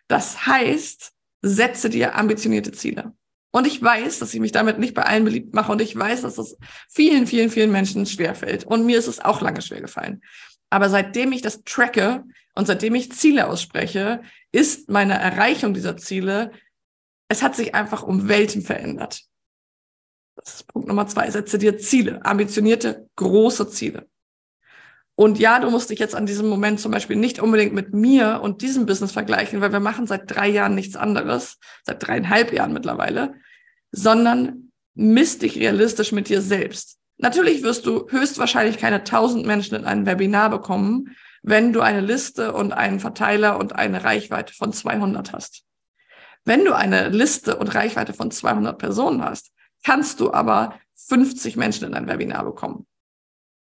Das 0.08 0.46
heißt, 0.46 1.12
setze 1.42 1.88
dir 1.88 2.16
ambitionierte 2.16 2.72
Ziele. 2.72 3.12
Und 3.56 3.66
ich 3.66 3.82
weiß, 3.82 4.18
dass 4.18 4.34
ich 4.34 4.40
mich 4.40 4.52
damit 4.52 4.78
nicht 4.78 4.92
bei 4.92 5.04
allen 5.04 5.24
beliebt 5.24 5.54
mache. 5.54 5.72
Und 5.72 5.80
ich 5.80 5.96
weiß, 5.98 6.20
dass 6.20 6.36
es 6.36 6.58
vielen, 6.90 7.26
vielen, 7.26 7.48
vielen 7.48 7.72
Menschen 7.72 8.04
schwerfällt. 8.04 8.64
Und 8.64 8.84
mir 8.84 8.98
ist 8.98 9.06
es 9.06 9.18
auch 9.18 9.40
lange 9.40 9.62
schwer 9.62 9.80
gefallen. 9.80 10.20
Aber 10.68 10.90
seitdem 10.90 11.32
ich 11.32 11.40
das 11.40 11.64
tracke 11.64 12.22
und 12.54 12.66
seitdem 12.66 12.94
ich 12.94 13.12
Ziele 13.12 13.46
ausspreche, 13.46 14.20
ist 14.52 14.90
meine 14.90 15.14
Erreichung 15.14 15.72
dieser 15.72 15.96
Ziele, 15.96 16.50
es 17.28 17.42
hat 17.42 17.56
sich 17.56 17.74
einfach 17.74 18.02
um 18.02 18.28
Welten 18.28 18.60
verändert. 18.60 19.22
Das 20.34 20.56
ist 20.56 20.68
Punkt 20.68 20.86
Nummer 20.86 21.06
zwei. 21.06 21.30
Setze 21.30 21.56
dir 21.56 21.78
Ziele, 21.78 22.22
ambitionierte, 22.26 23.08
große 23.16 23.70
Ziele. 23.70 24.06
Und 25.14 25.38
ja, 25.38 25.60
du 25.60 25.70
musst 25.70 25.88
dich 25.88 25.98
jetzt 25.98 26.14
an 26.14 26.26
diesem 26.26 26.46
Moment 26.46 26.78
zum 26.78 26.92
Beispiel 26.92 27.16
nicht 27.16 27.40
unbedingt 27.40 27.72
mit 27.72 27.94
mir 27.94 28.40
und 28.42 28.60
diesem 28.60 28.84
Business 28.84 29.12
vergleichen, 29.12 29.62
weil 29.62 29.72
wir 29.72 29.80
machen 29.80 30.06
seit 30.06 30.30
drei 30.30 30.46
Jahren 30.46 30.74
nichts 30.74 30.94
anderes, 30.94 31.56
seit 31.84 32.06
dreieinhalb 32.06 32.52
Jahren 32.52 32.74
mittlerweile, 32.74 33.34
sondern 33.96 34.72
misst 34.94 35.42
dich 35.42 35.58
realistisch 35.58 36.12
mit 36.12 36.28
dir 36.28 36.42
selbst. 36.42 36.98
Natürlich 37.16 37.62
wirst 37.62 37.86
du 37.86 38.08
höchstwahrscheinlich 38.10 38.76
keine 38.76 39.04
tausend 39.04 39.46
Menschen 39.46 39.74
in 39.74 39.86
ein 39.86 40.04
Webinar 40.04 40.50
bekommen, 40.50 41.16
wenn 41.42 41.72
du 41.72 41.80
eine 41.80 42.02
Liste 42.02 42.52
und 42.52 42.72
einen 42.72 43.00
Verteiler 43.00 43.58
und 43.58 43.74
eine 43.74 44.04
Reichweite 44.04 44.52
von 44.52 44.72
200 44.72 45.32
hast. 45.32 45.64
Wenn 46.44 46.64
du 46.64 46.74
eine 46.74 47.08
Liste 47.08 47.56
und 47.56 47.74
Reichweite 47.74 48.12
von 48.12 48.30
200 48.30 48.78
Personen 48.78 49.24
hast, 49.24 49.50
kannst 49.82 50.20
du 50.20 50.32
aber 50.32 50.78
50 51.08 51.56
Menschen 51.56 51.86
in 51.86 51.94
ein 51.94 52.06
Webinar 52.06 52.44
bekommen. 52.44 52.86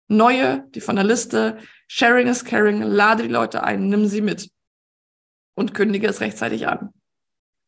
Neue, 0.07 0.65
die 0.75 0.81
von 0.81 0.95
der 0.95 1.05
Liste, 1.05 1.57
Sharing 1.87 2.27
is 2.27 2.45
Caring, 2.45 2.81
lade 2.83 3.23
die 3.23 3.29
Leute 3.29 3.63
ein, 3.63 3.89
nimm 3.89 4.07
sie 4.07 4.21
mit 4.21 4.51
und 5.55 5.73
kündige 5.73 6.07
es 6.07 6.21
rechtzeitig 6.21 6.67
an. 6.67 6.93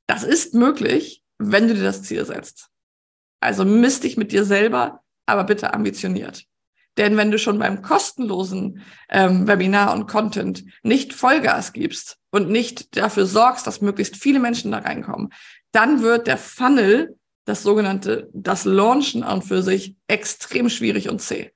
Das 0.06 0.24
ist 0.24 0.54
möglich, 0.54 1.21
wenn 1.44 1.68
du 1.68 1.74
dir 1.74 1.84
das 1.84 2.04
Ziel 2.04 2.26
setzt. 2.26 2.70
Also 3.40 3.66
misst 3.66 4.04
dich 4.04 4.18
mit 4.18 4.32
dir 4.32 4.46
selber, 4.46 5.02
aber 5.26 5.44
bitte 5.44 5.74
ambitioniert. 5.74 6.46
Denn 6.98 7.16
wenn 7.18 7.32
du 7.32 7.40
schon 7.40 7.58
beim 7.58 7.82
kostenlosen 7.82 8.82
ähm, 9.10 9.48
Webinar 9.48 9.94
und 9.94 10.08
Content 10.08 10.64
nicht 10.84 11.14
Vollgas 11.14 11.74
gibst 11.74 12.18
und 12.32 12.50
nicht 12.50 12.98
dafür 12.98 13.26
sorgst, 13.26 13.66
dass 13.66 13.82
möglichst 13.82 14.18
viele 14.18 14.40
Menschen 14.40 14.72
da 14.72 14.80
reinkommen, 14.80 15.30
dann 15.72 16.02
wird 16.02 16.28
der 16.28 16.38
Funnel, 16.38 17.18
das 17.46 17.64
sogenannte, 17.64 18.30
das 18.34 18.66
Launchen 18.66 19.24
an 19.24 19.42
für 19.42 19.64
sich 19.64 19.96
extrem 20.08 20.70
schwierig 20.70 21.10
und 21.10 21.22
zäh. 21.22 21.52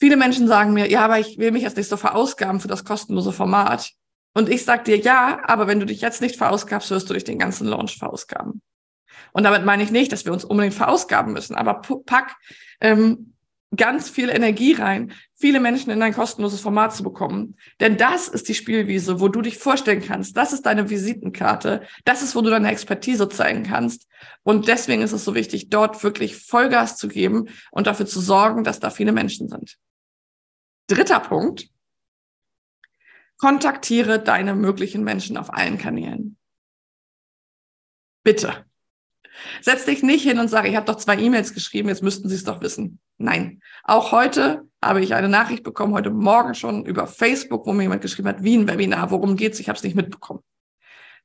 Viele 0.00 0.16
Menschen 0.16 0.48
sagen 0.48 0.72
mir, 0.72 0.90
ja, 0.90 1.04
aber 1.04 1.20
ich 1.20 1.38
will 1.38 1.52
mich 1.52 1.62
jetzt 1.62 1.76
nicht 1.76 1.88
so 1.88 1.96
verausgaben 1.96 2.58
für 2.58 2.68
das 2.68 2.84
kostenlose 2.84 3.32
Format. 3.32 3.92
Und 4.34 4.48
ich 4.48 4.64
sag 4.64 4.84
dir, 4.86 4.96
ja, 4.96 5.40
aber 5.44 5.66
wenn 5.66 5.78
du 5.78 5.86
dich 5.86 6.00
jetzt 6.00 6.22
nicht 6.22 6.36
verausgabst, 6.36 6.90
wirst 6.90 7.08
du 7.08 7.14
dich 7.14 7.24
den 7.24 7.38
ganzen 7.38 7.68
Launch 7.68 7.98
verausgaben. 7.98 8.62
Und 9.32 9.44
damit 9.44 9.64
meine 9.64 9.82
ich 9.82 9.90
nicht, 9.90 10.12
dass 10.12 10.24
wir 10.24 10.32
uns 10.32 10.44
unbedingt 10.44 10.74
verausgaben 10.74 11.32
müssen, 11.32 11.54
aber 11.54 11.80
pack 12.04 12.36
ähm, 12.80 13.32
ganz 13.74 14.10
viel 14.10 14.28
Energie 14.28 14.74
rein, 14.74 15.12
viele 15.34 15.58
Menschen 15.58 15.90
in 15.90 16.02
ein 16.02 16.12
kostenloses 16.12 16.60
Format 16.60 16.94
zu 16.94 17.02
bekommen. 17.02 17.56
Denn 17.80 17.96
das 17.96 18.28
ist 18.28 18.48
die 18.48 18.54
Spielwiese, 18.54 19.20
wo 19.20 19.28
du 19.28 19.40
dich 19.40 19.58
vorstellen 19.58 20.02
kannst. 20.02 20.36
Das 20.36 20.52
ist 20.52 20.66
deine 20.66 20.90
Visitenkarte. 20.90 21.86
Das 22.04 22.22
ist, 22.22 22.36
wo 22.36 22.42
du 22.42 22.50
deine 22.50 22.70
Expertise 22.70 23.28
zeigen 23.28 23.62
kannst. 23.62 24.06
Und 24.42 24.68
deswegen 24.68 25.02
ist 25.02 25.12
es 25.12 25.24
so 25.24 25.34
wichtig, 25.34 25.70
dort 25.70 26.02
wirklich 26.04 26.36
Vollgas 26.36 26.96
zu 26.96 27.08
geben 27.08 27.48
und 27.70 27.86
dafür 27.86 28.06
zu 28.06 28.20
sorgen, 28.20 28.62
dass 28.62 28.78
da 28.78 28.90
viele 28.90 29.12
Menschen 29.12 29.48
sind. 29.48 29.78
Dritter 30.88 31.20
Punkt. 31.20 31.68
Kontaktiere 33.38 34.22
deine 34.22 34.54
möglichen 34.54 35.02
Menschen 35.02 35.36
auf 35.36 35.52
allen 35.52 35.78
Kanälen. 35.78 36.36
Bitte. 38.22 38.66
Setz 39.60 39.84
dich 39.84 40.02
nicht 40.02 40.22
hin 40.22 40.38
und 40.38 40.48
sage, 40.48 40.68
ich 40.68 40.76
habe 40.76 40.86
doch 40.86 40.96
zwei 40.96 41.18
E-Mails 41.18 41.54
geschrieben, 41.54 41.88
jetzt 41.88 42.02
müssten 42.02 42.28
Sie 42.28 42.34
es 42.34 42.44
doch 42.44 42.60
wissen. 42.60 43.00
Nein. 43.18 43.60
Auch 43.84 44.12
heute 44.12 44.62
habe 44.82 45.02
ich 45.02 45.14
eine 45.14 45.28
Nachricht 45.28 45.62
bekommen, 45.62 45.94
heute 45.94 46.10
Morgen 46.10 46.54
schon 46.54 46.84
über 46.84 47.06
Facebook, 47.06 47.66
wo 47.66 47.72
mir 47.72 47.84
jemand 47.84 48.02
geschrieben 48.02 48.28
hat, 48.28 48.42
wie 48.42 48.56
ein 48.56 48.68
Webinar, 48.68 49.10
worum 49.10 49.36
geht's? 49.36 49.60
Ich 49.60 49.68
habe 49.68 49.76
es 49.76 49.82
nicht 49.82 49.96
mitbekommen. 49.96 50.40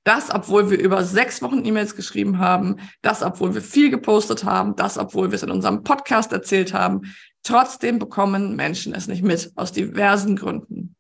Das, 0.04 0.34
obwohl 0.34 0.72
wir 0.72 0.80
über 0.80 1.04
sechs 1.04 1.42
Wochen 1.42 1.66
E-Mails 1.66 1.96
geschrieben 1.96 2.40
haben, 2.40 2.78
das, 3.02 3.24
obwohl 3.24 3.54
wir 3.54 3.62
viel 3.62 3.90
gepostet 3.90 4.46
haben, 4.46 4.76
das, 4.76 4.98
obwohl 4.98 5.32
wir 5.32 5.36
es 5.36 5.44
in 5.44 5.52
unserem 5.52 5.84
Podcast 5.84 6.32
erzählt 6.32 6.74
haben. 6.74 7.14
Trotzdem 7.44 8.00
bekommen 8.00 8.56
Menschen 8.56 8.94
es 8.94 9.08
nicht 9.08 9.22
mit, 9.22 9.52
aus 9.56 9.74
diversen 9.74 10.38
Gründen. 10.38 10.96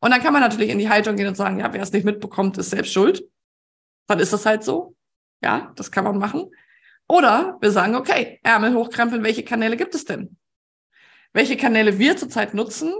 Und 0.00 0.10
dann 0.10 0.20
kann 0.20 0.32
man 0.32 0.42
natürlich 0.42 0.70
in 0.70 0.78
die 0.78 0.88
Haltung 0.88 1.14
gehen 1.14 1.28
und 1.28 1.36
sagen, 1.36 1.60
ja, 1.60 1.72
wer 1.72 1.82
es 1.82 1.92
nicht 1.92 2.04
mitbekommt, 2.04 2.58
ist 2.58 2.70
selbst 2.70 2.92
schuld. 2.92 3.22
Dann 4.08 4.18
ist 4.18 4.32
das 4.32 4.44
halt 4.44 4.64
so. 4.64 4.91
Ja, 5.42 5.72
das 5.76 5.90
kann 5.90 6.04
man 6.04 6.18
machen. 6.18 6.50
Oder 7.08 7.58
wir 7.60 7.72
sagen, 7.72 7.94
okay, 7.94 8.40
Ärmel 8.42 8.74
hochkrempeln, 8.74 9.22
welche 9.22 9.44
Kanäle 9.44 9.76
gibt 9.76 9.94
es 9.94 10.04
denn? 10.04 10.36
Welche 11.32 11.56
Kanäle 11.56 11.98
wir 11.98 12.16
zurzeit 12.16 12.54
nutzen, 12.54 12.92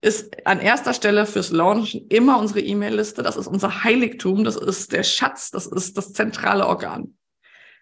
ist 0.00 0.46
an 0.46 0.60
erster 0.60 0.94
Stelle 0.94 1.26
fürs 1.26 1.50
Launchen 1.50 2.06
immer 2.08 2.38
unsere 2.38 2.60
E-Mail-Liste. 2.60 3.22
Das 3.22 3.36
ist 3.36 3.46
unser 3.46 3.84
Heiligtum, 3.84 4.44
das 4.44 4.56
ist 4.56 4.92
der 4.92 5.02
Schatz, 5.02 5.50
das 5.50 5.66
ist 5.66 5.96
das 5.96 6.12
zentrale 6.12 6.66
Organ. 6.66 7.16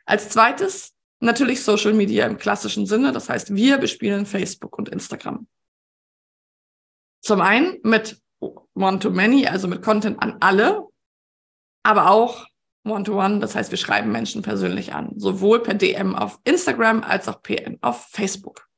Als 0.04 0.28
zweites 0.28 0.94
natürlich 1.20 1.62
Social 1.62 1.92
Media 1.92 2.26
im 2.26 2.38
klassischen 2.38 2.87
Sinne. 2.87 3.12
Das 3.12 3.28
heißt, 3.28 3.54
wir 3.54 3.78
bespielen 3.78 4.26
Facebook 4.26 4.78
und 4.78 4.88
Instagram. 4.88 5.46
Zum 7.20 7.40
einen 7.40 7.78
mit 7.82 8.20
One-to-Many, 8.75 9.46
also 9.46 9.66
mit 9.66 9.82
Content 9.82 10.20
an 10.20 10.37
alle, 10.40 10.87
aber 11.82 12.11
auch 12.11 12.46
One-to-One. 12.84 13.40
Das 13.40 13.54
heißt, 13.54 13.70
wir 13.70 13.78
schreiben 13.78 14.12
Menschen 14.12 14.42
persönlich 14.42 14.94
an, 14.94 15.12
sowohl 15.16 15.62
per 15.62 15.74
DM 15.74 16.14
auf 16.14 16.38
Instagram 16.44 17.02
als 17.02 17.28
auch 17.28 17.42
PM 17.42 17.78
auf 17.80 18.08
Facebook. 18.10 18.68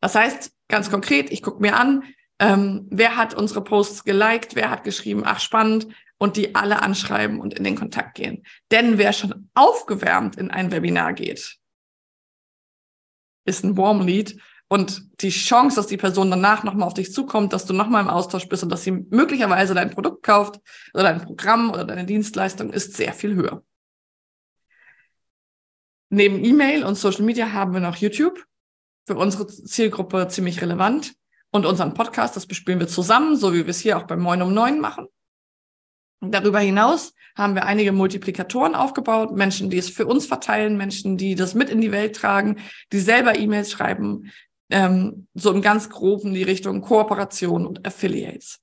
Das 0.00 0.14
heißt, 0.14 0.52
ganz 0.68 0.90
konkret, 0.90 1.32
ich 1.32 1.42
gucke 1.42 1.62
mir 1.62 1.76
an, 1.76 2.04
ähm, 2.38 2.86
wer 2.90 3.16
hat 3.16 3.34
unsere 3.34 3.62
Posts 3.62 4.04
geliked, 4.04 4.54
wer 4.54 4.70
hat 4.70 4.84
geschrieben, 4.84 5.22
ach 5.24 5.40
spannend, 5.40 5.88
und 6.18 6.36
die 6.36 6.54
alle 6.54 6.82
anschreiben 6.82 7.40
und 7.40 7.54
in 7.54 7.64
den 7.64 7.76
Kontakt 7.76 8.14
gehen. 8.16 8.44
Denn 8.70 8.98
wer 8.98 9.12
schon 9.12 9.50
aufgewärmt 9.54 10.36
in 10.36 10.50
ein 10.50 10.70
Webinar 10.70 11.12
geht, 11.12 11.58
ist 13.46 13.64
ein 13.64 13.76
Warm 13.76 14.06
Lead 14.06 14.40
und 14.74 15.22
die 15.22 15.30
Chance, 15.30 15.76
dass 15.76 15.86
die 15.86 15.96
Person 15.96 16.32
danach 16.32 16.64
nochmal 16.64 16.88
auf 16.88 16.94
dich 16.94 17.12
zukommt, 17.12 17.52
dass 17.52 17.64
du 17.64 17.72
nochmal 17.72 18.02
im 18.02 18.08
Austausch 18.08 18.48
bist 18.48 18.64
und 18.64 18.70
dass 18.70 18.82
sie 18.82 18.90
möglicherweise 18.90 19.72
dein 19.72 19.90
Produkt 19.90 20.24
kauft 20.24 20.60
oder 20.92 21.04
dein 21.04 21.20
Programm 21.20 21.70
oder 21.70 21.84
deine 21.84 22.04
Dienstleistung, 22.04 22.72
ist 22.72 22.94
sehr 22.94 23.12
viel 23.12 23.36
höher. 23.36 23.62
Neben 26.10 26.44
E-Mail 26.44 26.82
und 26.82 26.96
Social 26.96 27.22
Media 27.22 27.52
haben 27.52 27.72
wir 27.72 27.78
noch 27.78 27.94
YouTube. 27.94 28.44
Für 29.06 29.14
unsere 29.14 29.46
Zielgruppe 29.46 30.26
ziemlich 30.26 30.60
relevant. 30.60 31.14
Und 31.52 31.66
unseren 31.66 31.94
Podcast, 31.94 32.34
das 32.34 32.46
bespielen 32.46 32.80
wir 32.80 32.88
zusammen, 32.88 33.36
so 33.36 33.52
wie 33.52 33.58
wir 33.58 33.68
es 33.68 33.78
hier 33.78 33.96
auch 33.96 34.08
beim 34.08 34.20
Moin 34.20 34.42
um 34.42 34.52
Neun 34.52 34.80
machen. 34.80 35.06
Darüber 36.20 36.58
hinaus 36.58 37.14
haben 37.36 37.54
wir 37.54 37.66
einige 37.66 37.92
Multiplikatoren 37.92 38.74
aufgebaut, 38.74 39.32
Menschen, 39.32 39.70
die 39.70 39.78
es 39.78 39.88
für 39.88 40.06
uns 40.06 40.26
verteilen, 40.26 40.76
Menschen, 40.76 41.16
die 41.16 41.34
das 41.34 41.54
mit 41.54 41.68
in 41.68 41.80
die 41.80 41.92
Welt 41.92 42.16
tragen, 42.16 42.58
die 42.92 43.00
selber 43.00 43.36
E-Mails 43.36 43.70
schreiben, 43.70 44.30
ähm, 44.70 45.26
so 45.34 45.52
im 45.52 45.62
ganz 45.62 45.90
groben 45.90 46.34
die 46.34 46.42
Richtung 46.42 46.80
Kooperation 46.80 47.66
und 47.66 47.86
Affiliates. 47.86 48.60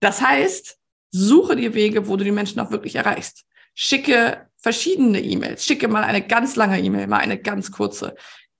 Das 0.00 0.20
heißt, 0.20 0.78
suche 1.10 1.56
dir 1.56 1.74
Wege, 1.74 2.08
wo 2.08 2.16
du 2.16 2.24
die 2.24 2.32
Menschen 2.32 2.60
auch 2.60 2.70
wirklich 2.70 2.96
erreichst. 2.96 3.44
Schicke 3.74 4.48
verschiedene 4.56 5.20
E-Mails. 5.20 5.64
Schicke 5.64 5.88
mal 5.88 6.04
eine 6.04 6.26
ganz 6.26 6.56
lange 6.56 6.80
E-Mail, 6.80 7.06
mal 7.06 7.18
eine 7.18 7.38
ganz 7.38 7.70
kurze. 7.70 8.14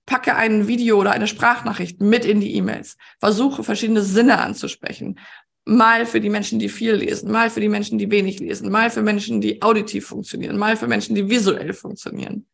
Packe 0.06 0.34
ein 0.34 0.68
Video 0.68 0.98
oder 0.98 1.12
eine 1.12 1.26
Sprachnachricht 1.26 2.00
mit 2.00 2.24
in 2.24 2.40
die 2.40 2.54
E-Mails. 2.54 2.96
Versuche 3.20 3.62
verschiedene 3.64 4.02
Sinne 4.02 4.38
anzusprechen. 4.38 5.18
Mal 5.64 6.06
für 6.06 6.20
die 6.20 6.30
Menschen, 6.30 6.58
die 6.58 6.68
viel 6.68 6.94
lesen, 6.94 7.30
mal 7.30 7.48
für 7.48 7.60
die 7.60 7.68
Menschen, 7.68 7.98
die 7.98 8.10
wenig 8.10 8.40
lesen, 8.40 8.70
mal 8.70 8.90
für 8.90 9.02
Menschen, 9.02 9.40
die 9.40 9.62
auditiv 9.62 10.06
funktionieren, 10.06 10.58
mal 10.58 10.76
für 10.76 10.88
Menschen, 10.88 11.14
die 11.14 11.30
visuell 11.30 11.72
funktionieren. 11.72 12.46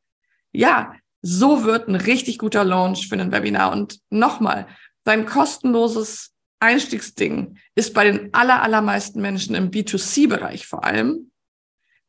Ja, 0.52 0.95
so 1.22 1.64
wird 1.64 1.88
ein 1.88 1.96
richtig 1.96 2.38
guter 2.38 2.64
Launch 2.64 3.08
für 3.08 3.16
ein 3.16 3.32
Webinar. 3.32 3.72
Und 3.72 4.00
nochmal, 4.10 4.66
dein 5.04 5.26
kostenloses 5.26 6.32
Einstiegsding 6.60 7.58
ist 7.75 7.94
bei 7.94 8.10
den 8.10 8.34
aller, 8.34 8.62
allermeisten 8.62 9.20
Menschen 9.20 9.54
im 9.54 9.70
B2C-Bereich 9.70 10.66
vor 10.66 10.84
allem 10.84 11.30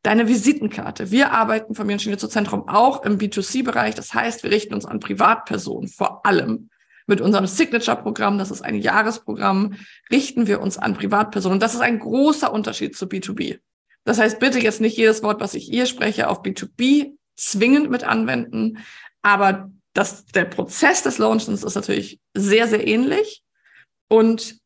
deine 0.03 0.27
Visitenkarte. 0.27 1.11
Wir 1.11 1.31
arbeiten 1.31 1.75
vom 1.75 1.89
Zentrum 1.97 2.67
auch 2.67 3.03
im 3.03 3.17
B2C-Bereich. 3.17 3.95
Das 3.95 4.13
heißt, 4.13 4.43
wir 4.43 4.51
richten 4.51 4.73
uns 4.73 4.85
an 4.85 4.99
Privatpersonen 4.99 5.89
vor 5.89 6.25
allem. 6.25 6.69
Mit 7.05 7.21
unserem 7.21 7.47
Signature-Programm, 7.47 8.37
das 8.37 8.51
ist 8.51 8.61
ein 8.61 8.75
Jahresprogramm, 8.75 9.75
richten 10.11 10.45
wir 10.45 10.61
uns 10.61 10.77
an 10.77 10.93
Privatpersonen. 10.93 11.55
Und 11.55 11.63
das 11.63 11.73
ist 11.73 11.81
ein 11.81 11.99
großer 11.99 12.53
Unterschied 12.53 12.95
zu 12.95 13.07
B2B. 13.07 13.59
Das 14.03 14.19
heißt, 14.19 14.39
bitte 14.39 14.59
jetzt 14.59 14.79
nicht 14.79 14.95
jedes 14.95 15.23
Wort, 15.23 15.41
was 15.41 15.55
ich 15.55 15.65
hier 15.65 15.85
spreche, 15.85 16.29
auf 16.29 16.43
B2B 16.43 17.17
zwingend 17.39 17.89
mit 17.89 18.03
anwenden. 18.03 18.79
Aber 19.22 19.72
das, 19.93 20.25
der 20.25 20.46
Prozess 20.46 21.03
des 21.03 21.17
Launchens 21.17 21.63
ist 21.63 21.75
natürlich 21.75 22.19
sehr, 22.34 22.67
sehr 22.67 22.88
ähnlich. 22.88 23.43
Und 24.08 24.60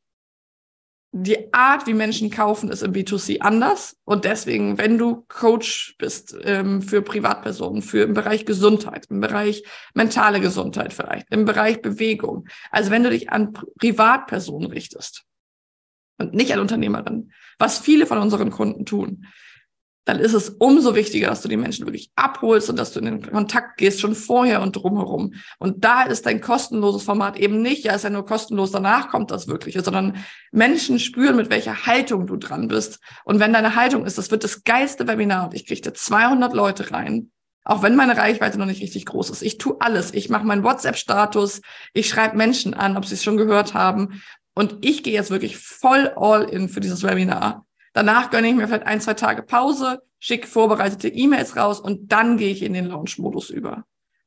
die 1.16 1.54
Art, 1.54 1.86
wie 1.86 1.94
Menschen 1.94 2.32
kaufen, 2.32 2.72
ist 2.72 2.82
im 2.82 2.92
B2C 2.92 3.40
anders. 3.42 3.96
Und 4.04 4.26
deswegen, 4.26 4.80
wenn 4.80 4.98
du 4.98 5.26
Coach 5.28 5.96
bist 6.00 6.36
ähm, 6.42 6.82
für 6.82 7.04
Privatpersonen, 7.04 7.84
für 7.84 8.02
im 8.02 8.16
Bereich 8.16 8.46
Gesundheit, 8.46 9.06
im 9.12 9.20
Bereich 9.20 9.64
mentale 9.94 10.40
Gesundheit 10.40 10.92
vielleicht, 10.92 11.28
im 11.30 11.46
Bereich 11.46 11.84
Bewegung, 11.84 12.48
also 12.72 12.90
wenn 12.90 13.04
du 13.04 13.12
dich 13.12 13.30
an 13.30 13.54
Privatpersonen 13.54 14.72
richtest 14.72 15.24
und 16.18 16.34
nicht 16.34 16.52
an 16.52 16.60
Unternehmerinnen, 16.60 17.32
was 17.60 17.78
viele 17.78 18.08
von 18.08 18.18
unseren 18.18 18.50
Kunden 18.50 18.88
tun, 18.88 19.28
dann 20.06 20.20
ist 20.20 20.34
es 20.34 20.50
umso 20.50 20.96
wichtiger, 20.96 21.28
dass 21.28 21.42
du 21.42 21.48
die 21.48 21.58
Menschen 21.58 21.86
wirklich 21.86 22.12
abholst 22.16 22.70
und 22.70 22.78
dass 22.78 22.92
du 22.92 23.00
in 23.00 23.06
den 23.06 23.22
Kontakt 23.22 23.78
gehst, 23.78 24.02
schon 24.02 24.16
vorher 24.16 24.62
und 24.62 24.76
drumherum. 24.76 25.36
Und 25.60 25.86
da 25.86 26.04
ist 26.04 26.26
dein 26.26 26.42
kostenloses 26.42 27.04
Format 27.04 27.38
eben 27.38 27.62
nicht, 27.62 27.86
ja, 27.86 27.94
ist 27.94 28.04
ja 28.04 28.10
nur 28.10 28.26
kostenlos, 28.26 28.72
danach 28.72 29.10
kommt 29.10 29.32
das 29.32 29.48
Wirkliche, 29.48 29.82
sondern 29.82 30.18
Menschen 30.52 31.00
spüren, 31.00 31.38
mit 31.38 31.50
welcher 31.50 31.86
Haltung 31.86 32.28
du 32.28 32.36
dran 32.36 32.68
bist. 32.68 33.00
Und 33.24 33.40
wenn 33.40 33.54
deine 33.54 33.76
Haltung 33.76 34.06
ist, 34.06 34.18
das 34.18 34.30
wird 34.30 34.44
das 34.44 34.64
geilste 34.64 35.08
Webinar 35.08 35.46
und 35.46 35.54
ich 35.54 35.66
kriege 35.66 35.94
200 35.94 36.54
Leute 36.54 36.92
rein, 36.92 37.32
auch 37.64 37.82
wenn 37.82 37.96
meine 37.96 38.18
Reichweite 38.18 38.60
noch 38.60 38.66
nicht 38.66 38.82
richtig 38.82 39.06
groß 39.06 39.30
ist. 39.30 39.42
Ich 39.42 39.58
tue 39.58 39.78
alles. 39.80 40.14
Ich 40.14 40.30
mache 40.30 40.46
meinen 40.46 40.64
WhatsApp-Status, 40.64 41.62
ich 41.94 42.10
schreibe 42.10 42.36
Menschen 42.36 42.74
an, 42.74 42.98
ob 42.98 43.06
sie 43.06 43.14
es 43.14 43.24
schon 43.24 43.38
gehört 43.38 43.74
haben. 43.74 44.22
Und 44.54 44.78
ich 44.82 45.02
gehe 45.02 45.14
jetzt 45.14 45.32
wirklich 45.32 45.58
voll 45.58 46.12
all 46.16 46.44
in 46.44 46.68
für 46.68 46.82
dieses 46.82 47.04
Webinar 47.04 47.66
Danach 47.94 48.32
gönne 48.32 48.50
ich 48.50 48.56
mir 48.56 48.68
vielleicht 48.68 48.88
ein, 48.88 49.02
zwei 49.02 49.14
Tage 49.14 49.44
Pause, 49.44 50.02
schicke 50.20 50.48
vorbereitete 50.48 51.08
E-Mails 51.08 51.56
raus 51.56 51.80
und 51.80 52.12
dann 52.12 52.38
gehe 52.38 52.52
ich 52.52 52.64
in 52.64 52.74
den 52.74 52.88
Launch-Modus 52.88 53.50
über. 53.50 53.86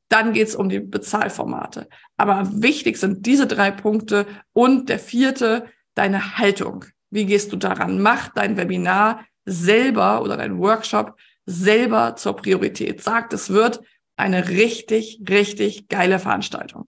Dann 0.08 0.32
geht's 0.32 0.54
um 0.54 0.68
die 0.68 0.78
Bezahlformate. 0.78 1.88
Aber 2.16 2.49
wichtig 2.62 2.96
sind 2.96 3.26
diese 3.26 3.46
drei 3.46 3.73
Punkte 3.73 4.26
und 4.52 4.88
der 4.88 5.00
vierte, 5.00 5.66
deine 5.94 6.38
Haltung. 6.38 6.85
Wie 7.11 7.26
gehst 7.26 7.52
du 7.52 7.56
daran? 7.56 8.00
Mach 8.00 8.28
dein 8.28 8.56
Webinar 8.56 9.25
selber 9.44 10.23
oder 10.23 10.37
dein 10.37 10.58
Workshop 10.58 11.18
selber 11.44 12.16
zur 12.16 12.37
Priorität. 12.37 13.02
Sagt, 13.02 13.32
es 13.32 13.50
wird 13.50 13.80
eine 14.16 14.49
richtig, 14.49 15.23
richtig 15.28 15.88
geile 15.88 16.18
Veranstaltung. 16.18 16.87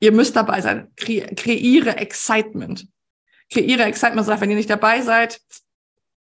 Ihr 0.00 0.12
müsst 0.12 0.34
dabei 0.34 0.60
sein. 0.60 0.90
Kre 0.96 1.32
kreiere 1.36 1.96
Excitement 1.96 2.88
kreiere 3.52 3.84
Excitement 3.84 4.26
sagt, 4.26 4.40
wenn 4.40 4.50
ihr 4.50 4.56
nicht 4.56 4.70
dabei 4.70 5.02
seid, 5.02 5.40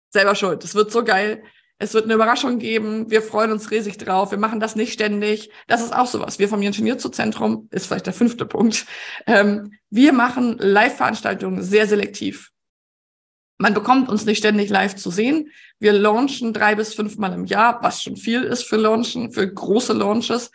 selber 0.09 0.35
schuld. 0.35 0.63
Es 0.63 0.75
wird 0.75 0.91
so 0.91 1.03
geil. 1.03 1.43
Es 1.77 1.93
wird 1.93 2.05
eine 2.05 2.13
Überraschung 2.13 2.57
geben. 2.57 3.11
Wir 3.11 3.21
freuen 3.21 3.51
uns 3.51 3.69
riesig 3.69 3.97
drauf. 3.97 4.31
Wir 4.31 4.37
machen 4.37 4.61
das 4.61 4.77
nicht 4.77 4.93
ständig. 4.93 5.49
Das 5.67 5.81
ist 5.81 5.93
auch 5.93 6.07
sowas. 6.07 6.39
Wir 6.39 6.47
vom 6.47 6.61
Ingenieur 6.61 6.97
zu 6.97 7.09
Zentrum 7.09 7.67
ist 7.71 7.87
vielleicht 7.87 8.05
der 8.05 8.13
fünfte 8.13 8.45
Punkt. 8.45 8.85
Ähm, 9.27 9.73
wir 9.89 10.13
machen 10.13 10.57
Live-Veranstaltungen 10.57 11.61
sehr 11.61 11.85
selektiv. 11.87 12.51
Man 13.57 13.73
bekommt 13.73 14.09
uns 14.09 14.25
nicht 14.25 14.37
ständig 14.37 14.69
live 14.69 14.95
zu 14.95 15.11
sehen. 15.11 15.51
Wir 15.79 15.93
launchen 15.93 16.53
drei 16.53 16.75
bis 16.75 16.93
fünfmal 16.93 17.33
im 17.33 17.45
Jahr, 17.45 17.81
was 17.83 18.03
schon 18.03 18.17
viel 18.17 18.43
ist 18.43 18.63
für 18.63 18.77
Launchen, 18.77 19.31
für 19.31 19.47
große 19.47 19.93
Launches. 19.93 20.51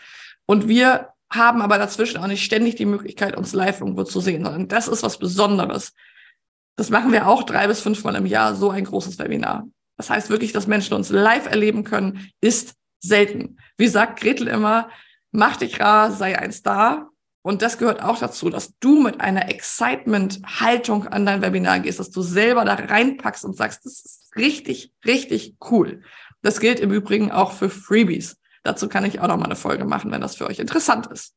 Und 0.46 0.68
wir 0.68 1.08
haben 1.30 1.62
aber 1.62 1.78
dazwischen 1.78 2.18
auch 2.18 2.26
nicht 2.26 2.44
ständig 2.44 2.74
die 2.76 2.86
Möglichkeit, 2.86 3.36
uns 3.36 3.52
live 3.52 3.80
irgendwo 3.80 4.04
zu 4.04 4.20
sehen, 4.20 4.44
sondern 4.44 4.68
das 4.68 4.88
ist 4.88 5.02
was 5.02 5.18
Besonderes. 5.18 5.94
Das 6.80 6.88
machen 6.88 7.12
wir 7.12 7.28
auch 7.28 7.42
drei 7.42 7.66
bis 7.66 7.82
fünfmal 7.82 8.14
im 8.14 8.24
Jahr, 8.24 8.56
so 8.56 8.70
ein 8.70 8.84
großes 8.84 9.18
Webinar. 9.18 9.68
Das 9.98 10.08
heißt 10.08 10.30
wirklich, 10.30 10.52
dass 10.52 10.66
Menschen 10.66 10.94
uns 10.94 11.10
live 11.10 11.44
erleben 11.44 11.84
können, 11.84 12.30
ist 12.40 12.72
selten. 13.00 13.58
Wie 13.76 13.86
sagt 13.86 14.18
Gretel 14.18 14.48
immer, 14.48 14.88
mach 15.30 15.58
dich 15.58 15.78
rar, 15.78 16.10
sei 16.10 16.38
ein 16.38 16.52
Star. 16.52 17.10
Und 17.42 17.60
das 17.60 17.76
gehört 17.76 18.02
auch 18.02 18.18
dazu, 18.18 18.48
dass 18.48 18.78
du 18.78 18.98
mit 18.98 19.20
einer 19.20 19.50
Excitement-Haltung 19.50 21.06
an 21.06 21.26
dein 21.26 21.42
Webinar 21.42 21.80
gehst, 21.80 22.00
dass 22.00 22.12
du 22.12 22.22
selber 22.22 22.64
da 22.64 22.76
reinpackst 22.76 23.44
und 23.44 23.58
sagst, 23.58 23.84
das 23.84 24.02
ist 24.02 24.30
richtig, 24.36 24.90
richtig 25.04 25.56
cool. 25.70 26.00
Das 26.40 26.60
gilt 26.60 26.80
im 26.80 26.92
Übrigen 26.92 27.30
auch 27.30 27.52
für 27.52 27.68
Freebies. 27.68 28.38
Dazu 28.62 28.88
kann 28.88 29.04
ich 29.04 29.20
auch 29.20 29.28
noch 29.28 29.36
mal 29.36 29.44
eine 29.44 29.56
Folge 29.56 29.84
machen, 29.84 30.10
wenn 30.12 30.22
das 30.22 30.36
für 30.36 30.46
euch 30.46 30.58
interessant 30.58 31.08
ist. 31.08 31.34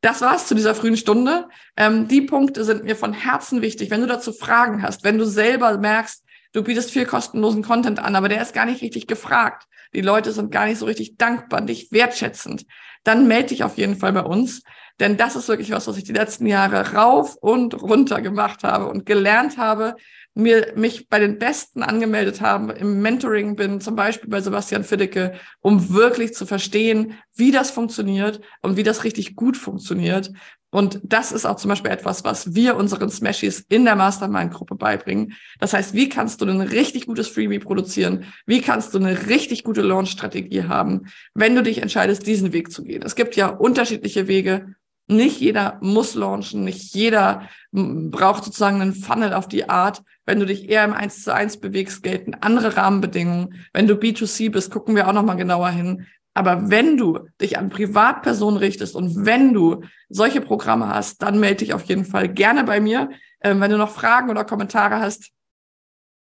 Das 0.00 0.20
war's 0.20 0.46
zu 0.46 0.54
dieser 0.54 0.74
frühen 0.74 0.96
Stunde. 0.96 1.48
Ähm, 1.76 2.06
die 2.06 2.22
Punkte 2.22 2.64
sind 2.64 2.84
mir 2.84 2.96
von 2.96 3.12
Herzen 3.12 3.62
wichtig. 3.62 3.90
Wenn 3.90 4.00
du 4.00 4.06
dazu 4.06 4.32
Fragen 4.32 4.82
hast, 4.82 5.02
wenn 5.04 5.18
du 5.18 5.24
selber 5.24 5.76
merkst, 5.78 6.24
du 6.52 6.62
bietest 6.62 6.90
viel 6.90 7.04
kostenlosen 7.04 7.62
Content 7.62 7.98
an, 7.98 8.14
aber 8.14 8.28
der 8.28 8.42
ist 8.42 8.54
gar 8.54 8.66
nicht 8.66 8.82
richtig 8.82 9.06
gefragt. 9.06 9.66
Die 9.94 10.00
Leute 10.00 10.32
sind 10.32 10.52
gar 10.52 10.66
nicht 10.66 10.78
so 10.78 10.86
richtig 10.86 11.16
dankbar, 11.16 11.62
nicht 11.62 11.92
wertschätzend. 11.92 12.64
Dann 13.04 13.26
melde 13.26 13.48
dich 13.48 13.64
auf 13.64 13.78
jeden 13.78 13.96
Fall 13.96 14.12
bei 14.12 14.22
uns. 14.22 14.62
Denn 15.00 15.16
das 15.16 15.36
ist 15.36 15.48
wirklich 15.48 15.70
was, 15.70 15.86
was 15.86 15.96
ich 15.96 16.04
die 16.04 16.12
letzten 16.12 16.46
Jahre 16.46 16.94
rauf 16.94 17.36
und 17.36 17.80
runter 17.80 18.20
gemacht 18.20 18.64
habe 18.64 18.86
und 18.86 19.06
gelernt 19.06 19.56
habe, 19.56 19.96
mir 20.34 20.72
mich 20.76 21.08
bei 21.08 21.18
den 21.18 21.38
Besten 21.38 21.82
angemeldet 21.82 22.40
haben, 22.40 22.70
im 22.70 23.02
Mentoring 23.02 23.56
bin, 23.56 23.80
zum 23.80 23.96
Beispiel 23.96 24.30
bei 24.30 24.40
Sebastian 24.40 24.84
Fiddecke, 24.84 25.34
um 25.60 25.92
wirklich 25.92 26.32
zu 26.34 26.46
verstehen, 26.46 27.14
wie 27.34 27.50
das 27.50 27.70
funktioniert 27.70 28.40
und 28.62 28.76
wie 28.76 28.84
das 28.84 29.04
richtig 29.04 29.34
gut 29.34 29.56
funktioniert. 29.56 30.32
Und 30.70 31.00
das 31.02 31.32
ist 31.32 31.46
auch 31.46 31.56
zum 31.56 31.70
Beispiel 31.70 31.90
etwas, 31.90 32.24
was 32.24 32.54
wir 32.54 32.76
unseren 32.76 33.10
Smashies 33.10 33.64
in 33.68 33.84
der 33.84 33.96
Mastermind-Gruppe 33.96 34.74
beibringen. 34.74 35.32
Das 35.58 35.72
heißt, 35.72 35.94
wie 35.94 36.08
kannst 36.08 36.40
du 36.40 36.46
ein 36.46 36.60
richtig 36.60 37.06
gutes 37.06 37.28
Freebie 37.28 37.58
produzieren? 37.58 38.24
Wie 38.46 38.60
kannst 38.60 38.92
du 38.92 38.98
eine 38.98 39.28
richtig 39.28 39.64
gute 39.64 39.80
Launch-Strategie 39.80 40.64
haben, 40.64 41.06
wenn 41.34 41.54
du 41.54 41.62
dich 41.62 41.80
entscheidest, 41.80 42.26
diesen 42.26 42.52
Weg 42.52 42.70
zu 42.70 42.84
gehen? 42.84 43.02
Es 43.02 43.16
gibt 43.16 43.34
ja 43.34 43.48
unterschiedliche 43.48 44.28
Wege 44.28 44.74
nicht 45.08 45.40
jeder 45.40 45.78
muss 45.80 46.14
launchen, 46.14 46.64
nicht 46.64 46.94
jeder 46.94 47.48
braucht 47.72 48.44
sozusagen 48.44 48.80
einen 48.80 48.94
Funnel 48.94 49.32
auf 49.32 49.48
die 49.48 49.68
Art. 49.68 50.02
Wenn 50.26 50.38
du 50.38 50.46
dich 50.46 50.68
eher 50.68 50.84
im 50.84 50.92
1 50.92 51.24
zu 51.24 51.34
1 51.34 51.60
bewegst, 51.60 52.02
gelten 52.02 52.34
andere 52.34 52.76
Rahmenbedingungen. 52.76 53.54
Wenn 53.72 53.86
du 53.86 53.94
B2C 53.94 54.50
bist, 54.50 54.70
gucken 54.70 54.94
wir 54.94 55.08
auch 55.08 55.12
nochmal 55.12 55.36
genauer 55.36 55.70
hin. 55.70 56.06
Aber 56.34 56.70
wenn 56.70 56.96
du 56.96 57.20
dich 57.40 57.58
an 57.58 57.70
Privatpersonen 57.70 58.58
richtest 58.58 58.94
und 58.94 59.24
wenn 59.24 59.52
du 59.52 59.82
solche 60.08 60.40
Programme 60.40 60.88
hast, 60.88 61.22
dann 61.22 61.40
melde 61.40 61.64
dich 61.64 61.74
auf 61.74 61.84
jeden 61.84 62.04
Fall 62.04 62.28
gerne 62.28 62.64
bei 62.64 62.80
mir. 62.80 63.10
Ähm, 63.40 63.60
wenn 63.60 63.70
du 63.70 63.78
noch 63.78 63.90
Fragen 63.90 64.30
oder 64.30 64.44
Kommentare 64.44 65.00
hast, 65.00 65.32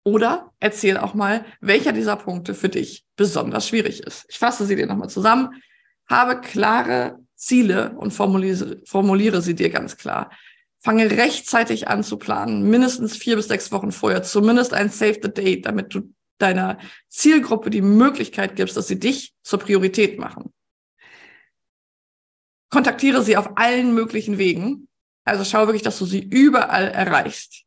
oder 0.07 0.53
erzähl 0.61 0.99
auch 0.99 1.15
mal, 1.15 1.45
welcher 1.61 1.91
dieser 1.91 2.15
Punkte 2.15 2.55
für 2.55 2.69
dich 2.69 3.05
besonders 3.17 3.67
schwierig 3.67 4.05
ist. 4.05 4.25
Ich 4.29 4.39
fasse 4.39 4.65
sie 4.65 4.77
dir 4.77 4.87
nochmal 4.87 5.11
zusammen. 5.11 5.61
Habe 6.09 6.41
klare 6.41 7.19
Ziele 7.37 7.95
und 7.99 8.13
formuliere, 8.13 8.83
formuliere 8.85 9.43
sie 9.43 9.55
dir 9.55 9.71
ganz 9.71 9.97
klar. 9.97 10.31
Fange 10.79 11.11
rechtzeitig 11.11 11.89
an 11.89 12.03
zu 12.03 12.17
planen, 12.17 12.69
mindestens 12.69 13.17
vier 13.17 13.37
bis 13.37 13.49
sechs 13.49 13.71
Wochen 13.73 13.93
vorher, 13.93 14.23
zumindest 14.23 14.73
ein 14.73 14.91
Save 14.91 15.19
the 15.23 15.33
Date, 15.33 15.67
damit 15.67 15.95
du 15.95 16.13
deiner 16.39 16.79
Zielgruppe 17.09 17.71
die 17.71 17.83
Möglichkeit 17.83 18.57
gibst, 18.57 18.77
dass 18.77 18.89
sie 18.89 18.99
dich 18.99 19.35
zur 19.43 19.59
Priorität 19.59 20.19
machen. 20.19 20.53
Kontaktiere 22.71 23.23
sie 23.23 23.37
auf 23.37 23.57
allen 23.57 23.95
möglichen 23.95 24.39
Wegen. 24.39 24.89
Also 25.25 25.45
schau 25.45 25.67
wirklich, 25.67 25.83
dass 25.83 25.99
du 25.99 26.05
sie 26.05 26.23
überall 26.23 26.89
erreichst. 26.89 27.65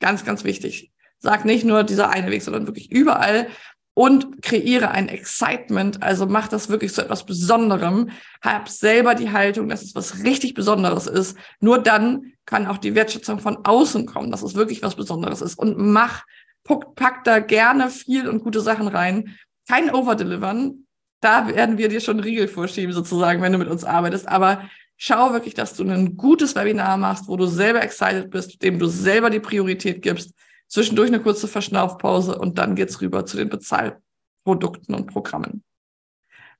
Ganz, 0.00 0.24
ganz 0.24 0.44
wichtig. 0.44 0.92
Sag 1.18 1.44
nicht 1.44 1.64
nur 1.64 1.84
dieser 1.84 2.10
eine 2.10 2.30
Weg, 2.30 2.42
sondern 2.42 2.66
wirklich 2.66 2.90
überall 2.92 3.48
und 3.94 4.42
kreiere 4.42 4.90
ein 4.90 5.08
Excitement. 5.08 6.02
Also 6.02 6.26
mach 6.26 6.48
das 6.48 6.68
wirklich 6.68 6.92
zu 6.92 7.02
etwas 7.02 7.24
Besonderem. 7.24 8.10
Hab 8.42 8.68
selber 8.68 9.14
die 9.14 9.30
Haltung, 9.30 9.68
dass 9.68 9.82
es 9.82 9.94
was 9.94 10.24
richtig 10.24 10.54
Besonderes 10.54 11.06
ist. 11.06 11.38
Nur 11.60 11.78
dann 11.78 12.32
kann 12.44 12.66
auch 12.66 12.78
die 12.78 12.96
Wertschätzung 12.96 13.38
von 13.38 13.64
außen 13.64 14.04
kommen, 14.06 14.32
dass 14.32 14.42
es 14.42 14.54
wirklich 14.54 14.82
was 14.82 14.96
Besonderes 14.96 15.40
ist. 15.40 15.58
Und 15.58 15.78
mach, 15.78 16.24
pack, 16.64 16.96
pack 16.96 17.24
da 17.24 17.38
gerne 17.38 17.88
viel 17.88 18.28
und 18.28 18.42
gute 18.42 18.60
Sachen 18.60 18.88
rein. 18.88 19.36
Kein 19.68 19.94
Overdelivern. 19.94 20.86
Da 21.20 21.48
werden 21.48 21.78
wir 21.78 21.88
dir 21.88 22.00
schon 22.00 22.20
Riegel 22.20 22.48
vorschieben, 22.48 22.92
sozusagen, 22.92 23.40
wenn 23.40 23.52
du 23.52 23.58
mit 23.58 23.68
uns 23.68 23.84
arbeitest. 23.84 24.28
Aber 24.28 24.68
schau 24.96 25.32
wirklich, 25.32 25.54
dass 25.54 25.74
du 25.74 25.84
ein 25.84 26.16
gutes 26.16 26.56
Webinar 26.56 26.96
machst, 26.96 27.28
wo 27.28 27.36
du 27.36 27.46
selber 27.46 27.82
excited 27.82 28.28
bist, 28.30 28.60
dem 28.62 28.78
du 28.78 28.86
selber 28.86 29.30
die 29.30 29.40
Priorität 29.40 30.02
gibst 30.02 30.34
zwischendurch 30.68 31.08
eine 31.08 31.20
kurze 31.20 31.48
Verschnaufpause 31.48 32.38
und 32.38 32.58
dann 32.58 32.74
geht's 32.74 33.00
rüber 33.00 33.26
zu 33.26 33.36
den 33.36 33.48
Bezahlprodukten 33.48 34.94
und 34.94 35.06
Programmen. 35.06 35.62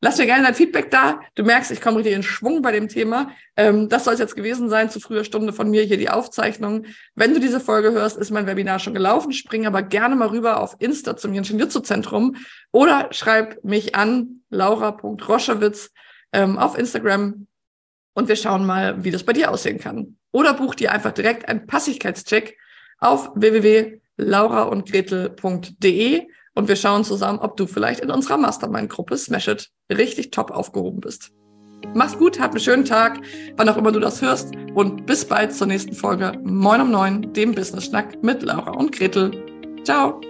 Lass 0.04 0.18
mir 0.18 0.26
gerne 0.26 0.44
dein 0.44 0.54
Feedback 0.54 0.90
da. 0.90 1.20
Du 1.34 1.44
merkst, 1.44 1.70
ich 1.70 1.80
komme 1.80 1.96
richtig 1.96 2.14
in 2.14 2.22
Schwung 2.22 2.60
bei 2.60 2.72
dem 2.72 2.88
Thema. 2.88 3.30
Ähm, 3.56 3.88
das 3.88 4.04
soll 4.04 4.12
es 4.12 4.20
jetzt 4.20 4.36
gewesen 4.36 4.68
sein, 4.68 4.90
zu 4.90 5.00
früher 5.00 5.24
Stunde 5.24 5.54
von 5.54 5.70
mir 5.70 5.82
hier 5.82 5.96
die 5.96 6.10
Aufzeichnung. 6.10 6.84
Wenn 7.14 7.32
du 7.32 7.40
diese 7.40 7.58
Folge 7.58 7.92
hörst, 7.92 8.18
ist 8.18 8.30
mein 8.30 8.46
Webinar 8.46 8.80
schon 8.80 8.92
gelaufen. 8.92 9.32
Spring 9.32 9.66
aber 9.66 9.82
gerne 9.82 10.14
mal 10.14 10.28
rüber 10.28 10.60
auf 10.60 10.76
Insta 10.78 11.16
zum 11.16 11.32
Jenschen 11.32 11.58
Jutsu 11.58 11.80
Zentrum 11.80 12.36
oder 12.70 13.08
schreib 13.12 13.64
mich 13.64 13.94
an, 13.94 14.42
laura.roschewitz 14.50 15.90
ähm, 16.32 16.58
auf 16.58 16.76
Instagram 16.76 17.46
und 18.14 18.28
wir 18.28 18.36
schauen 18.36 18.66
mal, 18.66 19.04
wie 19.04 19.10
das 19.10 19.24
bei 19.24 19.32
dir 19.32 19.50
aussehen 19.50 19.78
kann. 19.78 20.18
Oder 20.32 20.52
buch 20.52 20.74
dir 20.74 20.92
einfach 20.92 21.12
direkt 21.12 21.48
einen 21.48 21.66
Passigkeitscheck 21.66 22.58
auf 23.04 23.30
www.lauraundgretel.de 23.34 26.22
und 26.54 26.68
wir 26.68 26.76
schauen 26.76 27.04
zusammen, 27.04 27.40
ob 27.40 27.56
du 27.56 27.66
vielleicht 27.66 28.00
in 28.00 28.10
unserer 28.10 28.38
Mastermind-Gruppe 28.38 29.16
Smash 29.16 29.48
It 29.48 29.70
richtig 29.90 30.30
top 30.30 30.50
aufgehoben 30.50 31.00
bist. 31.00 31.32
Mach's 31.94 32.16
gut, 32.16 32.40
hab 32.40 32.52
einen 32.52 32.60
schönen 32.60 32.84
Tag, 32.84 33.20
wann 33.56 33.68
auch 33.68 33.76
immer 33.76 33.92
du 33.92 34.00
das 34.00 34.22
hörst. 34.22 34.54
und 34.74 35.06
bis 35.06 35.24
bald 35.24 35.54
zur 35.54 35.66
nächsten 35.66 35.94
Folge 35.94 36.32
Moin 36.42 36.80
um 36.80 36.90
Neun, 36.90 37.32
dem 37.32 37.54
Business 37.54 37.84
Schnack 37.84 38.22
mit 38.22 38.42
Laura 38.42 38.72
und 38.72 38.92
Gretel. 38.92 39.30
Ciao! 39.84 40.20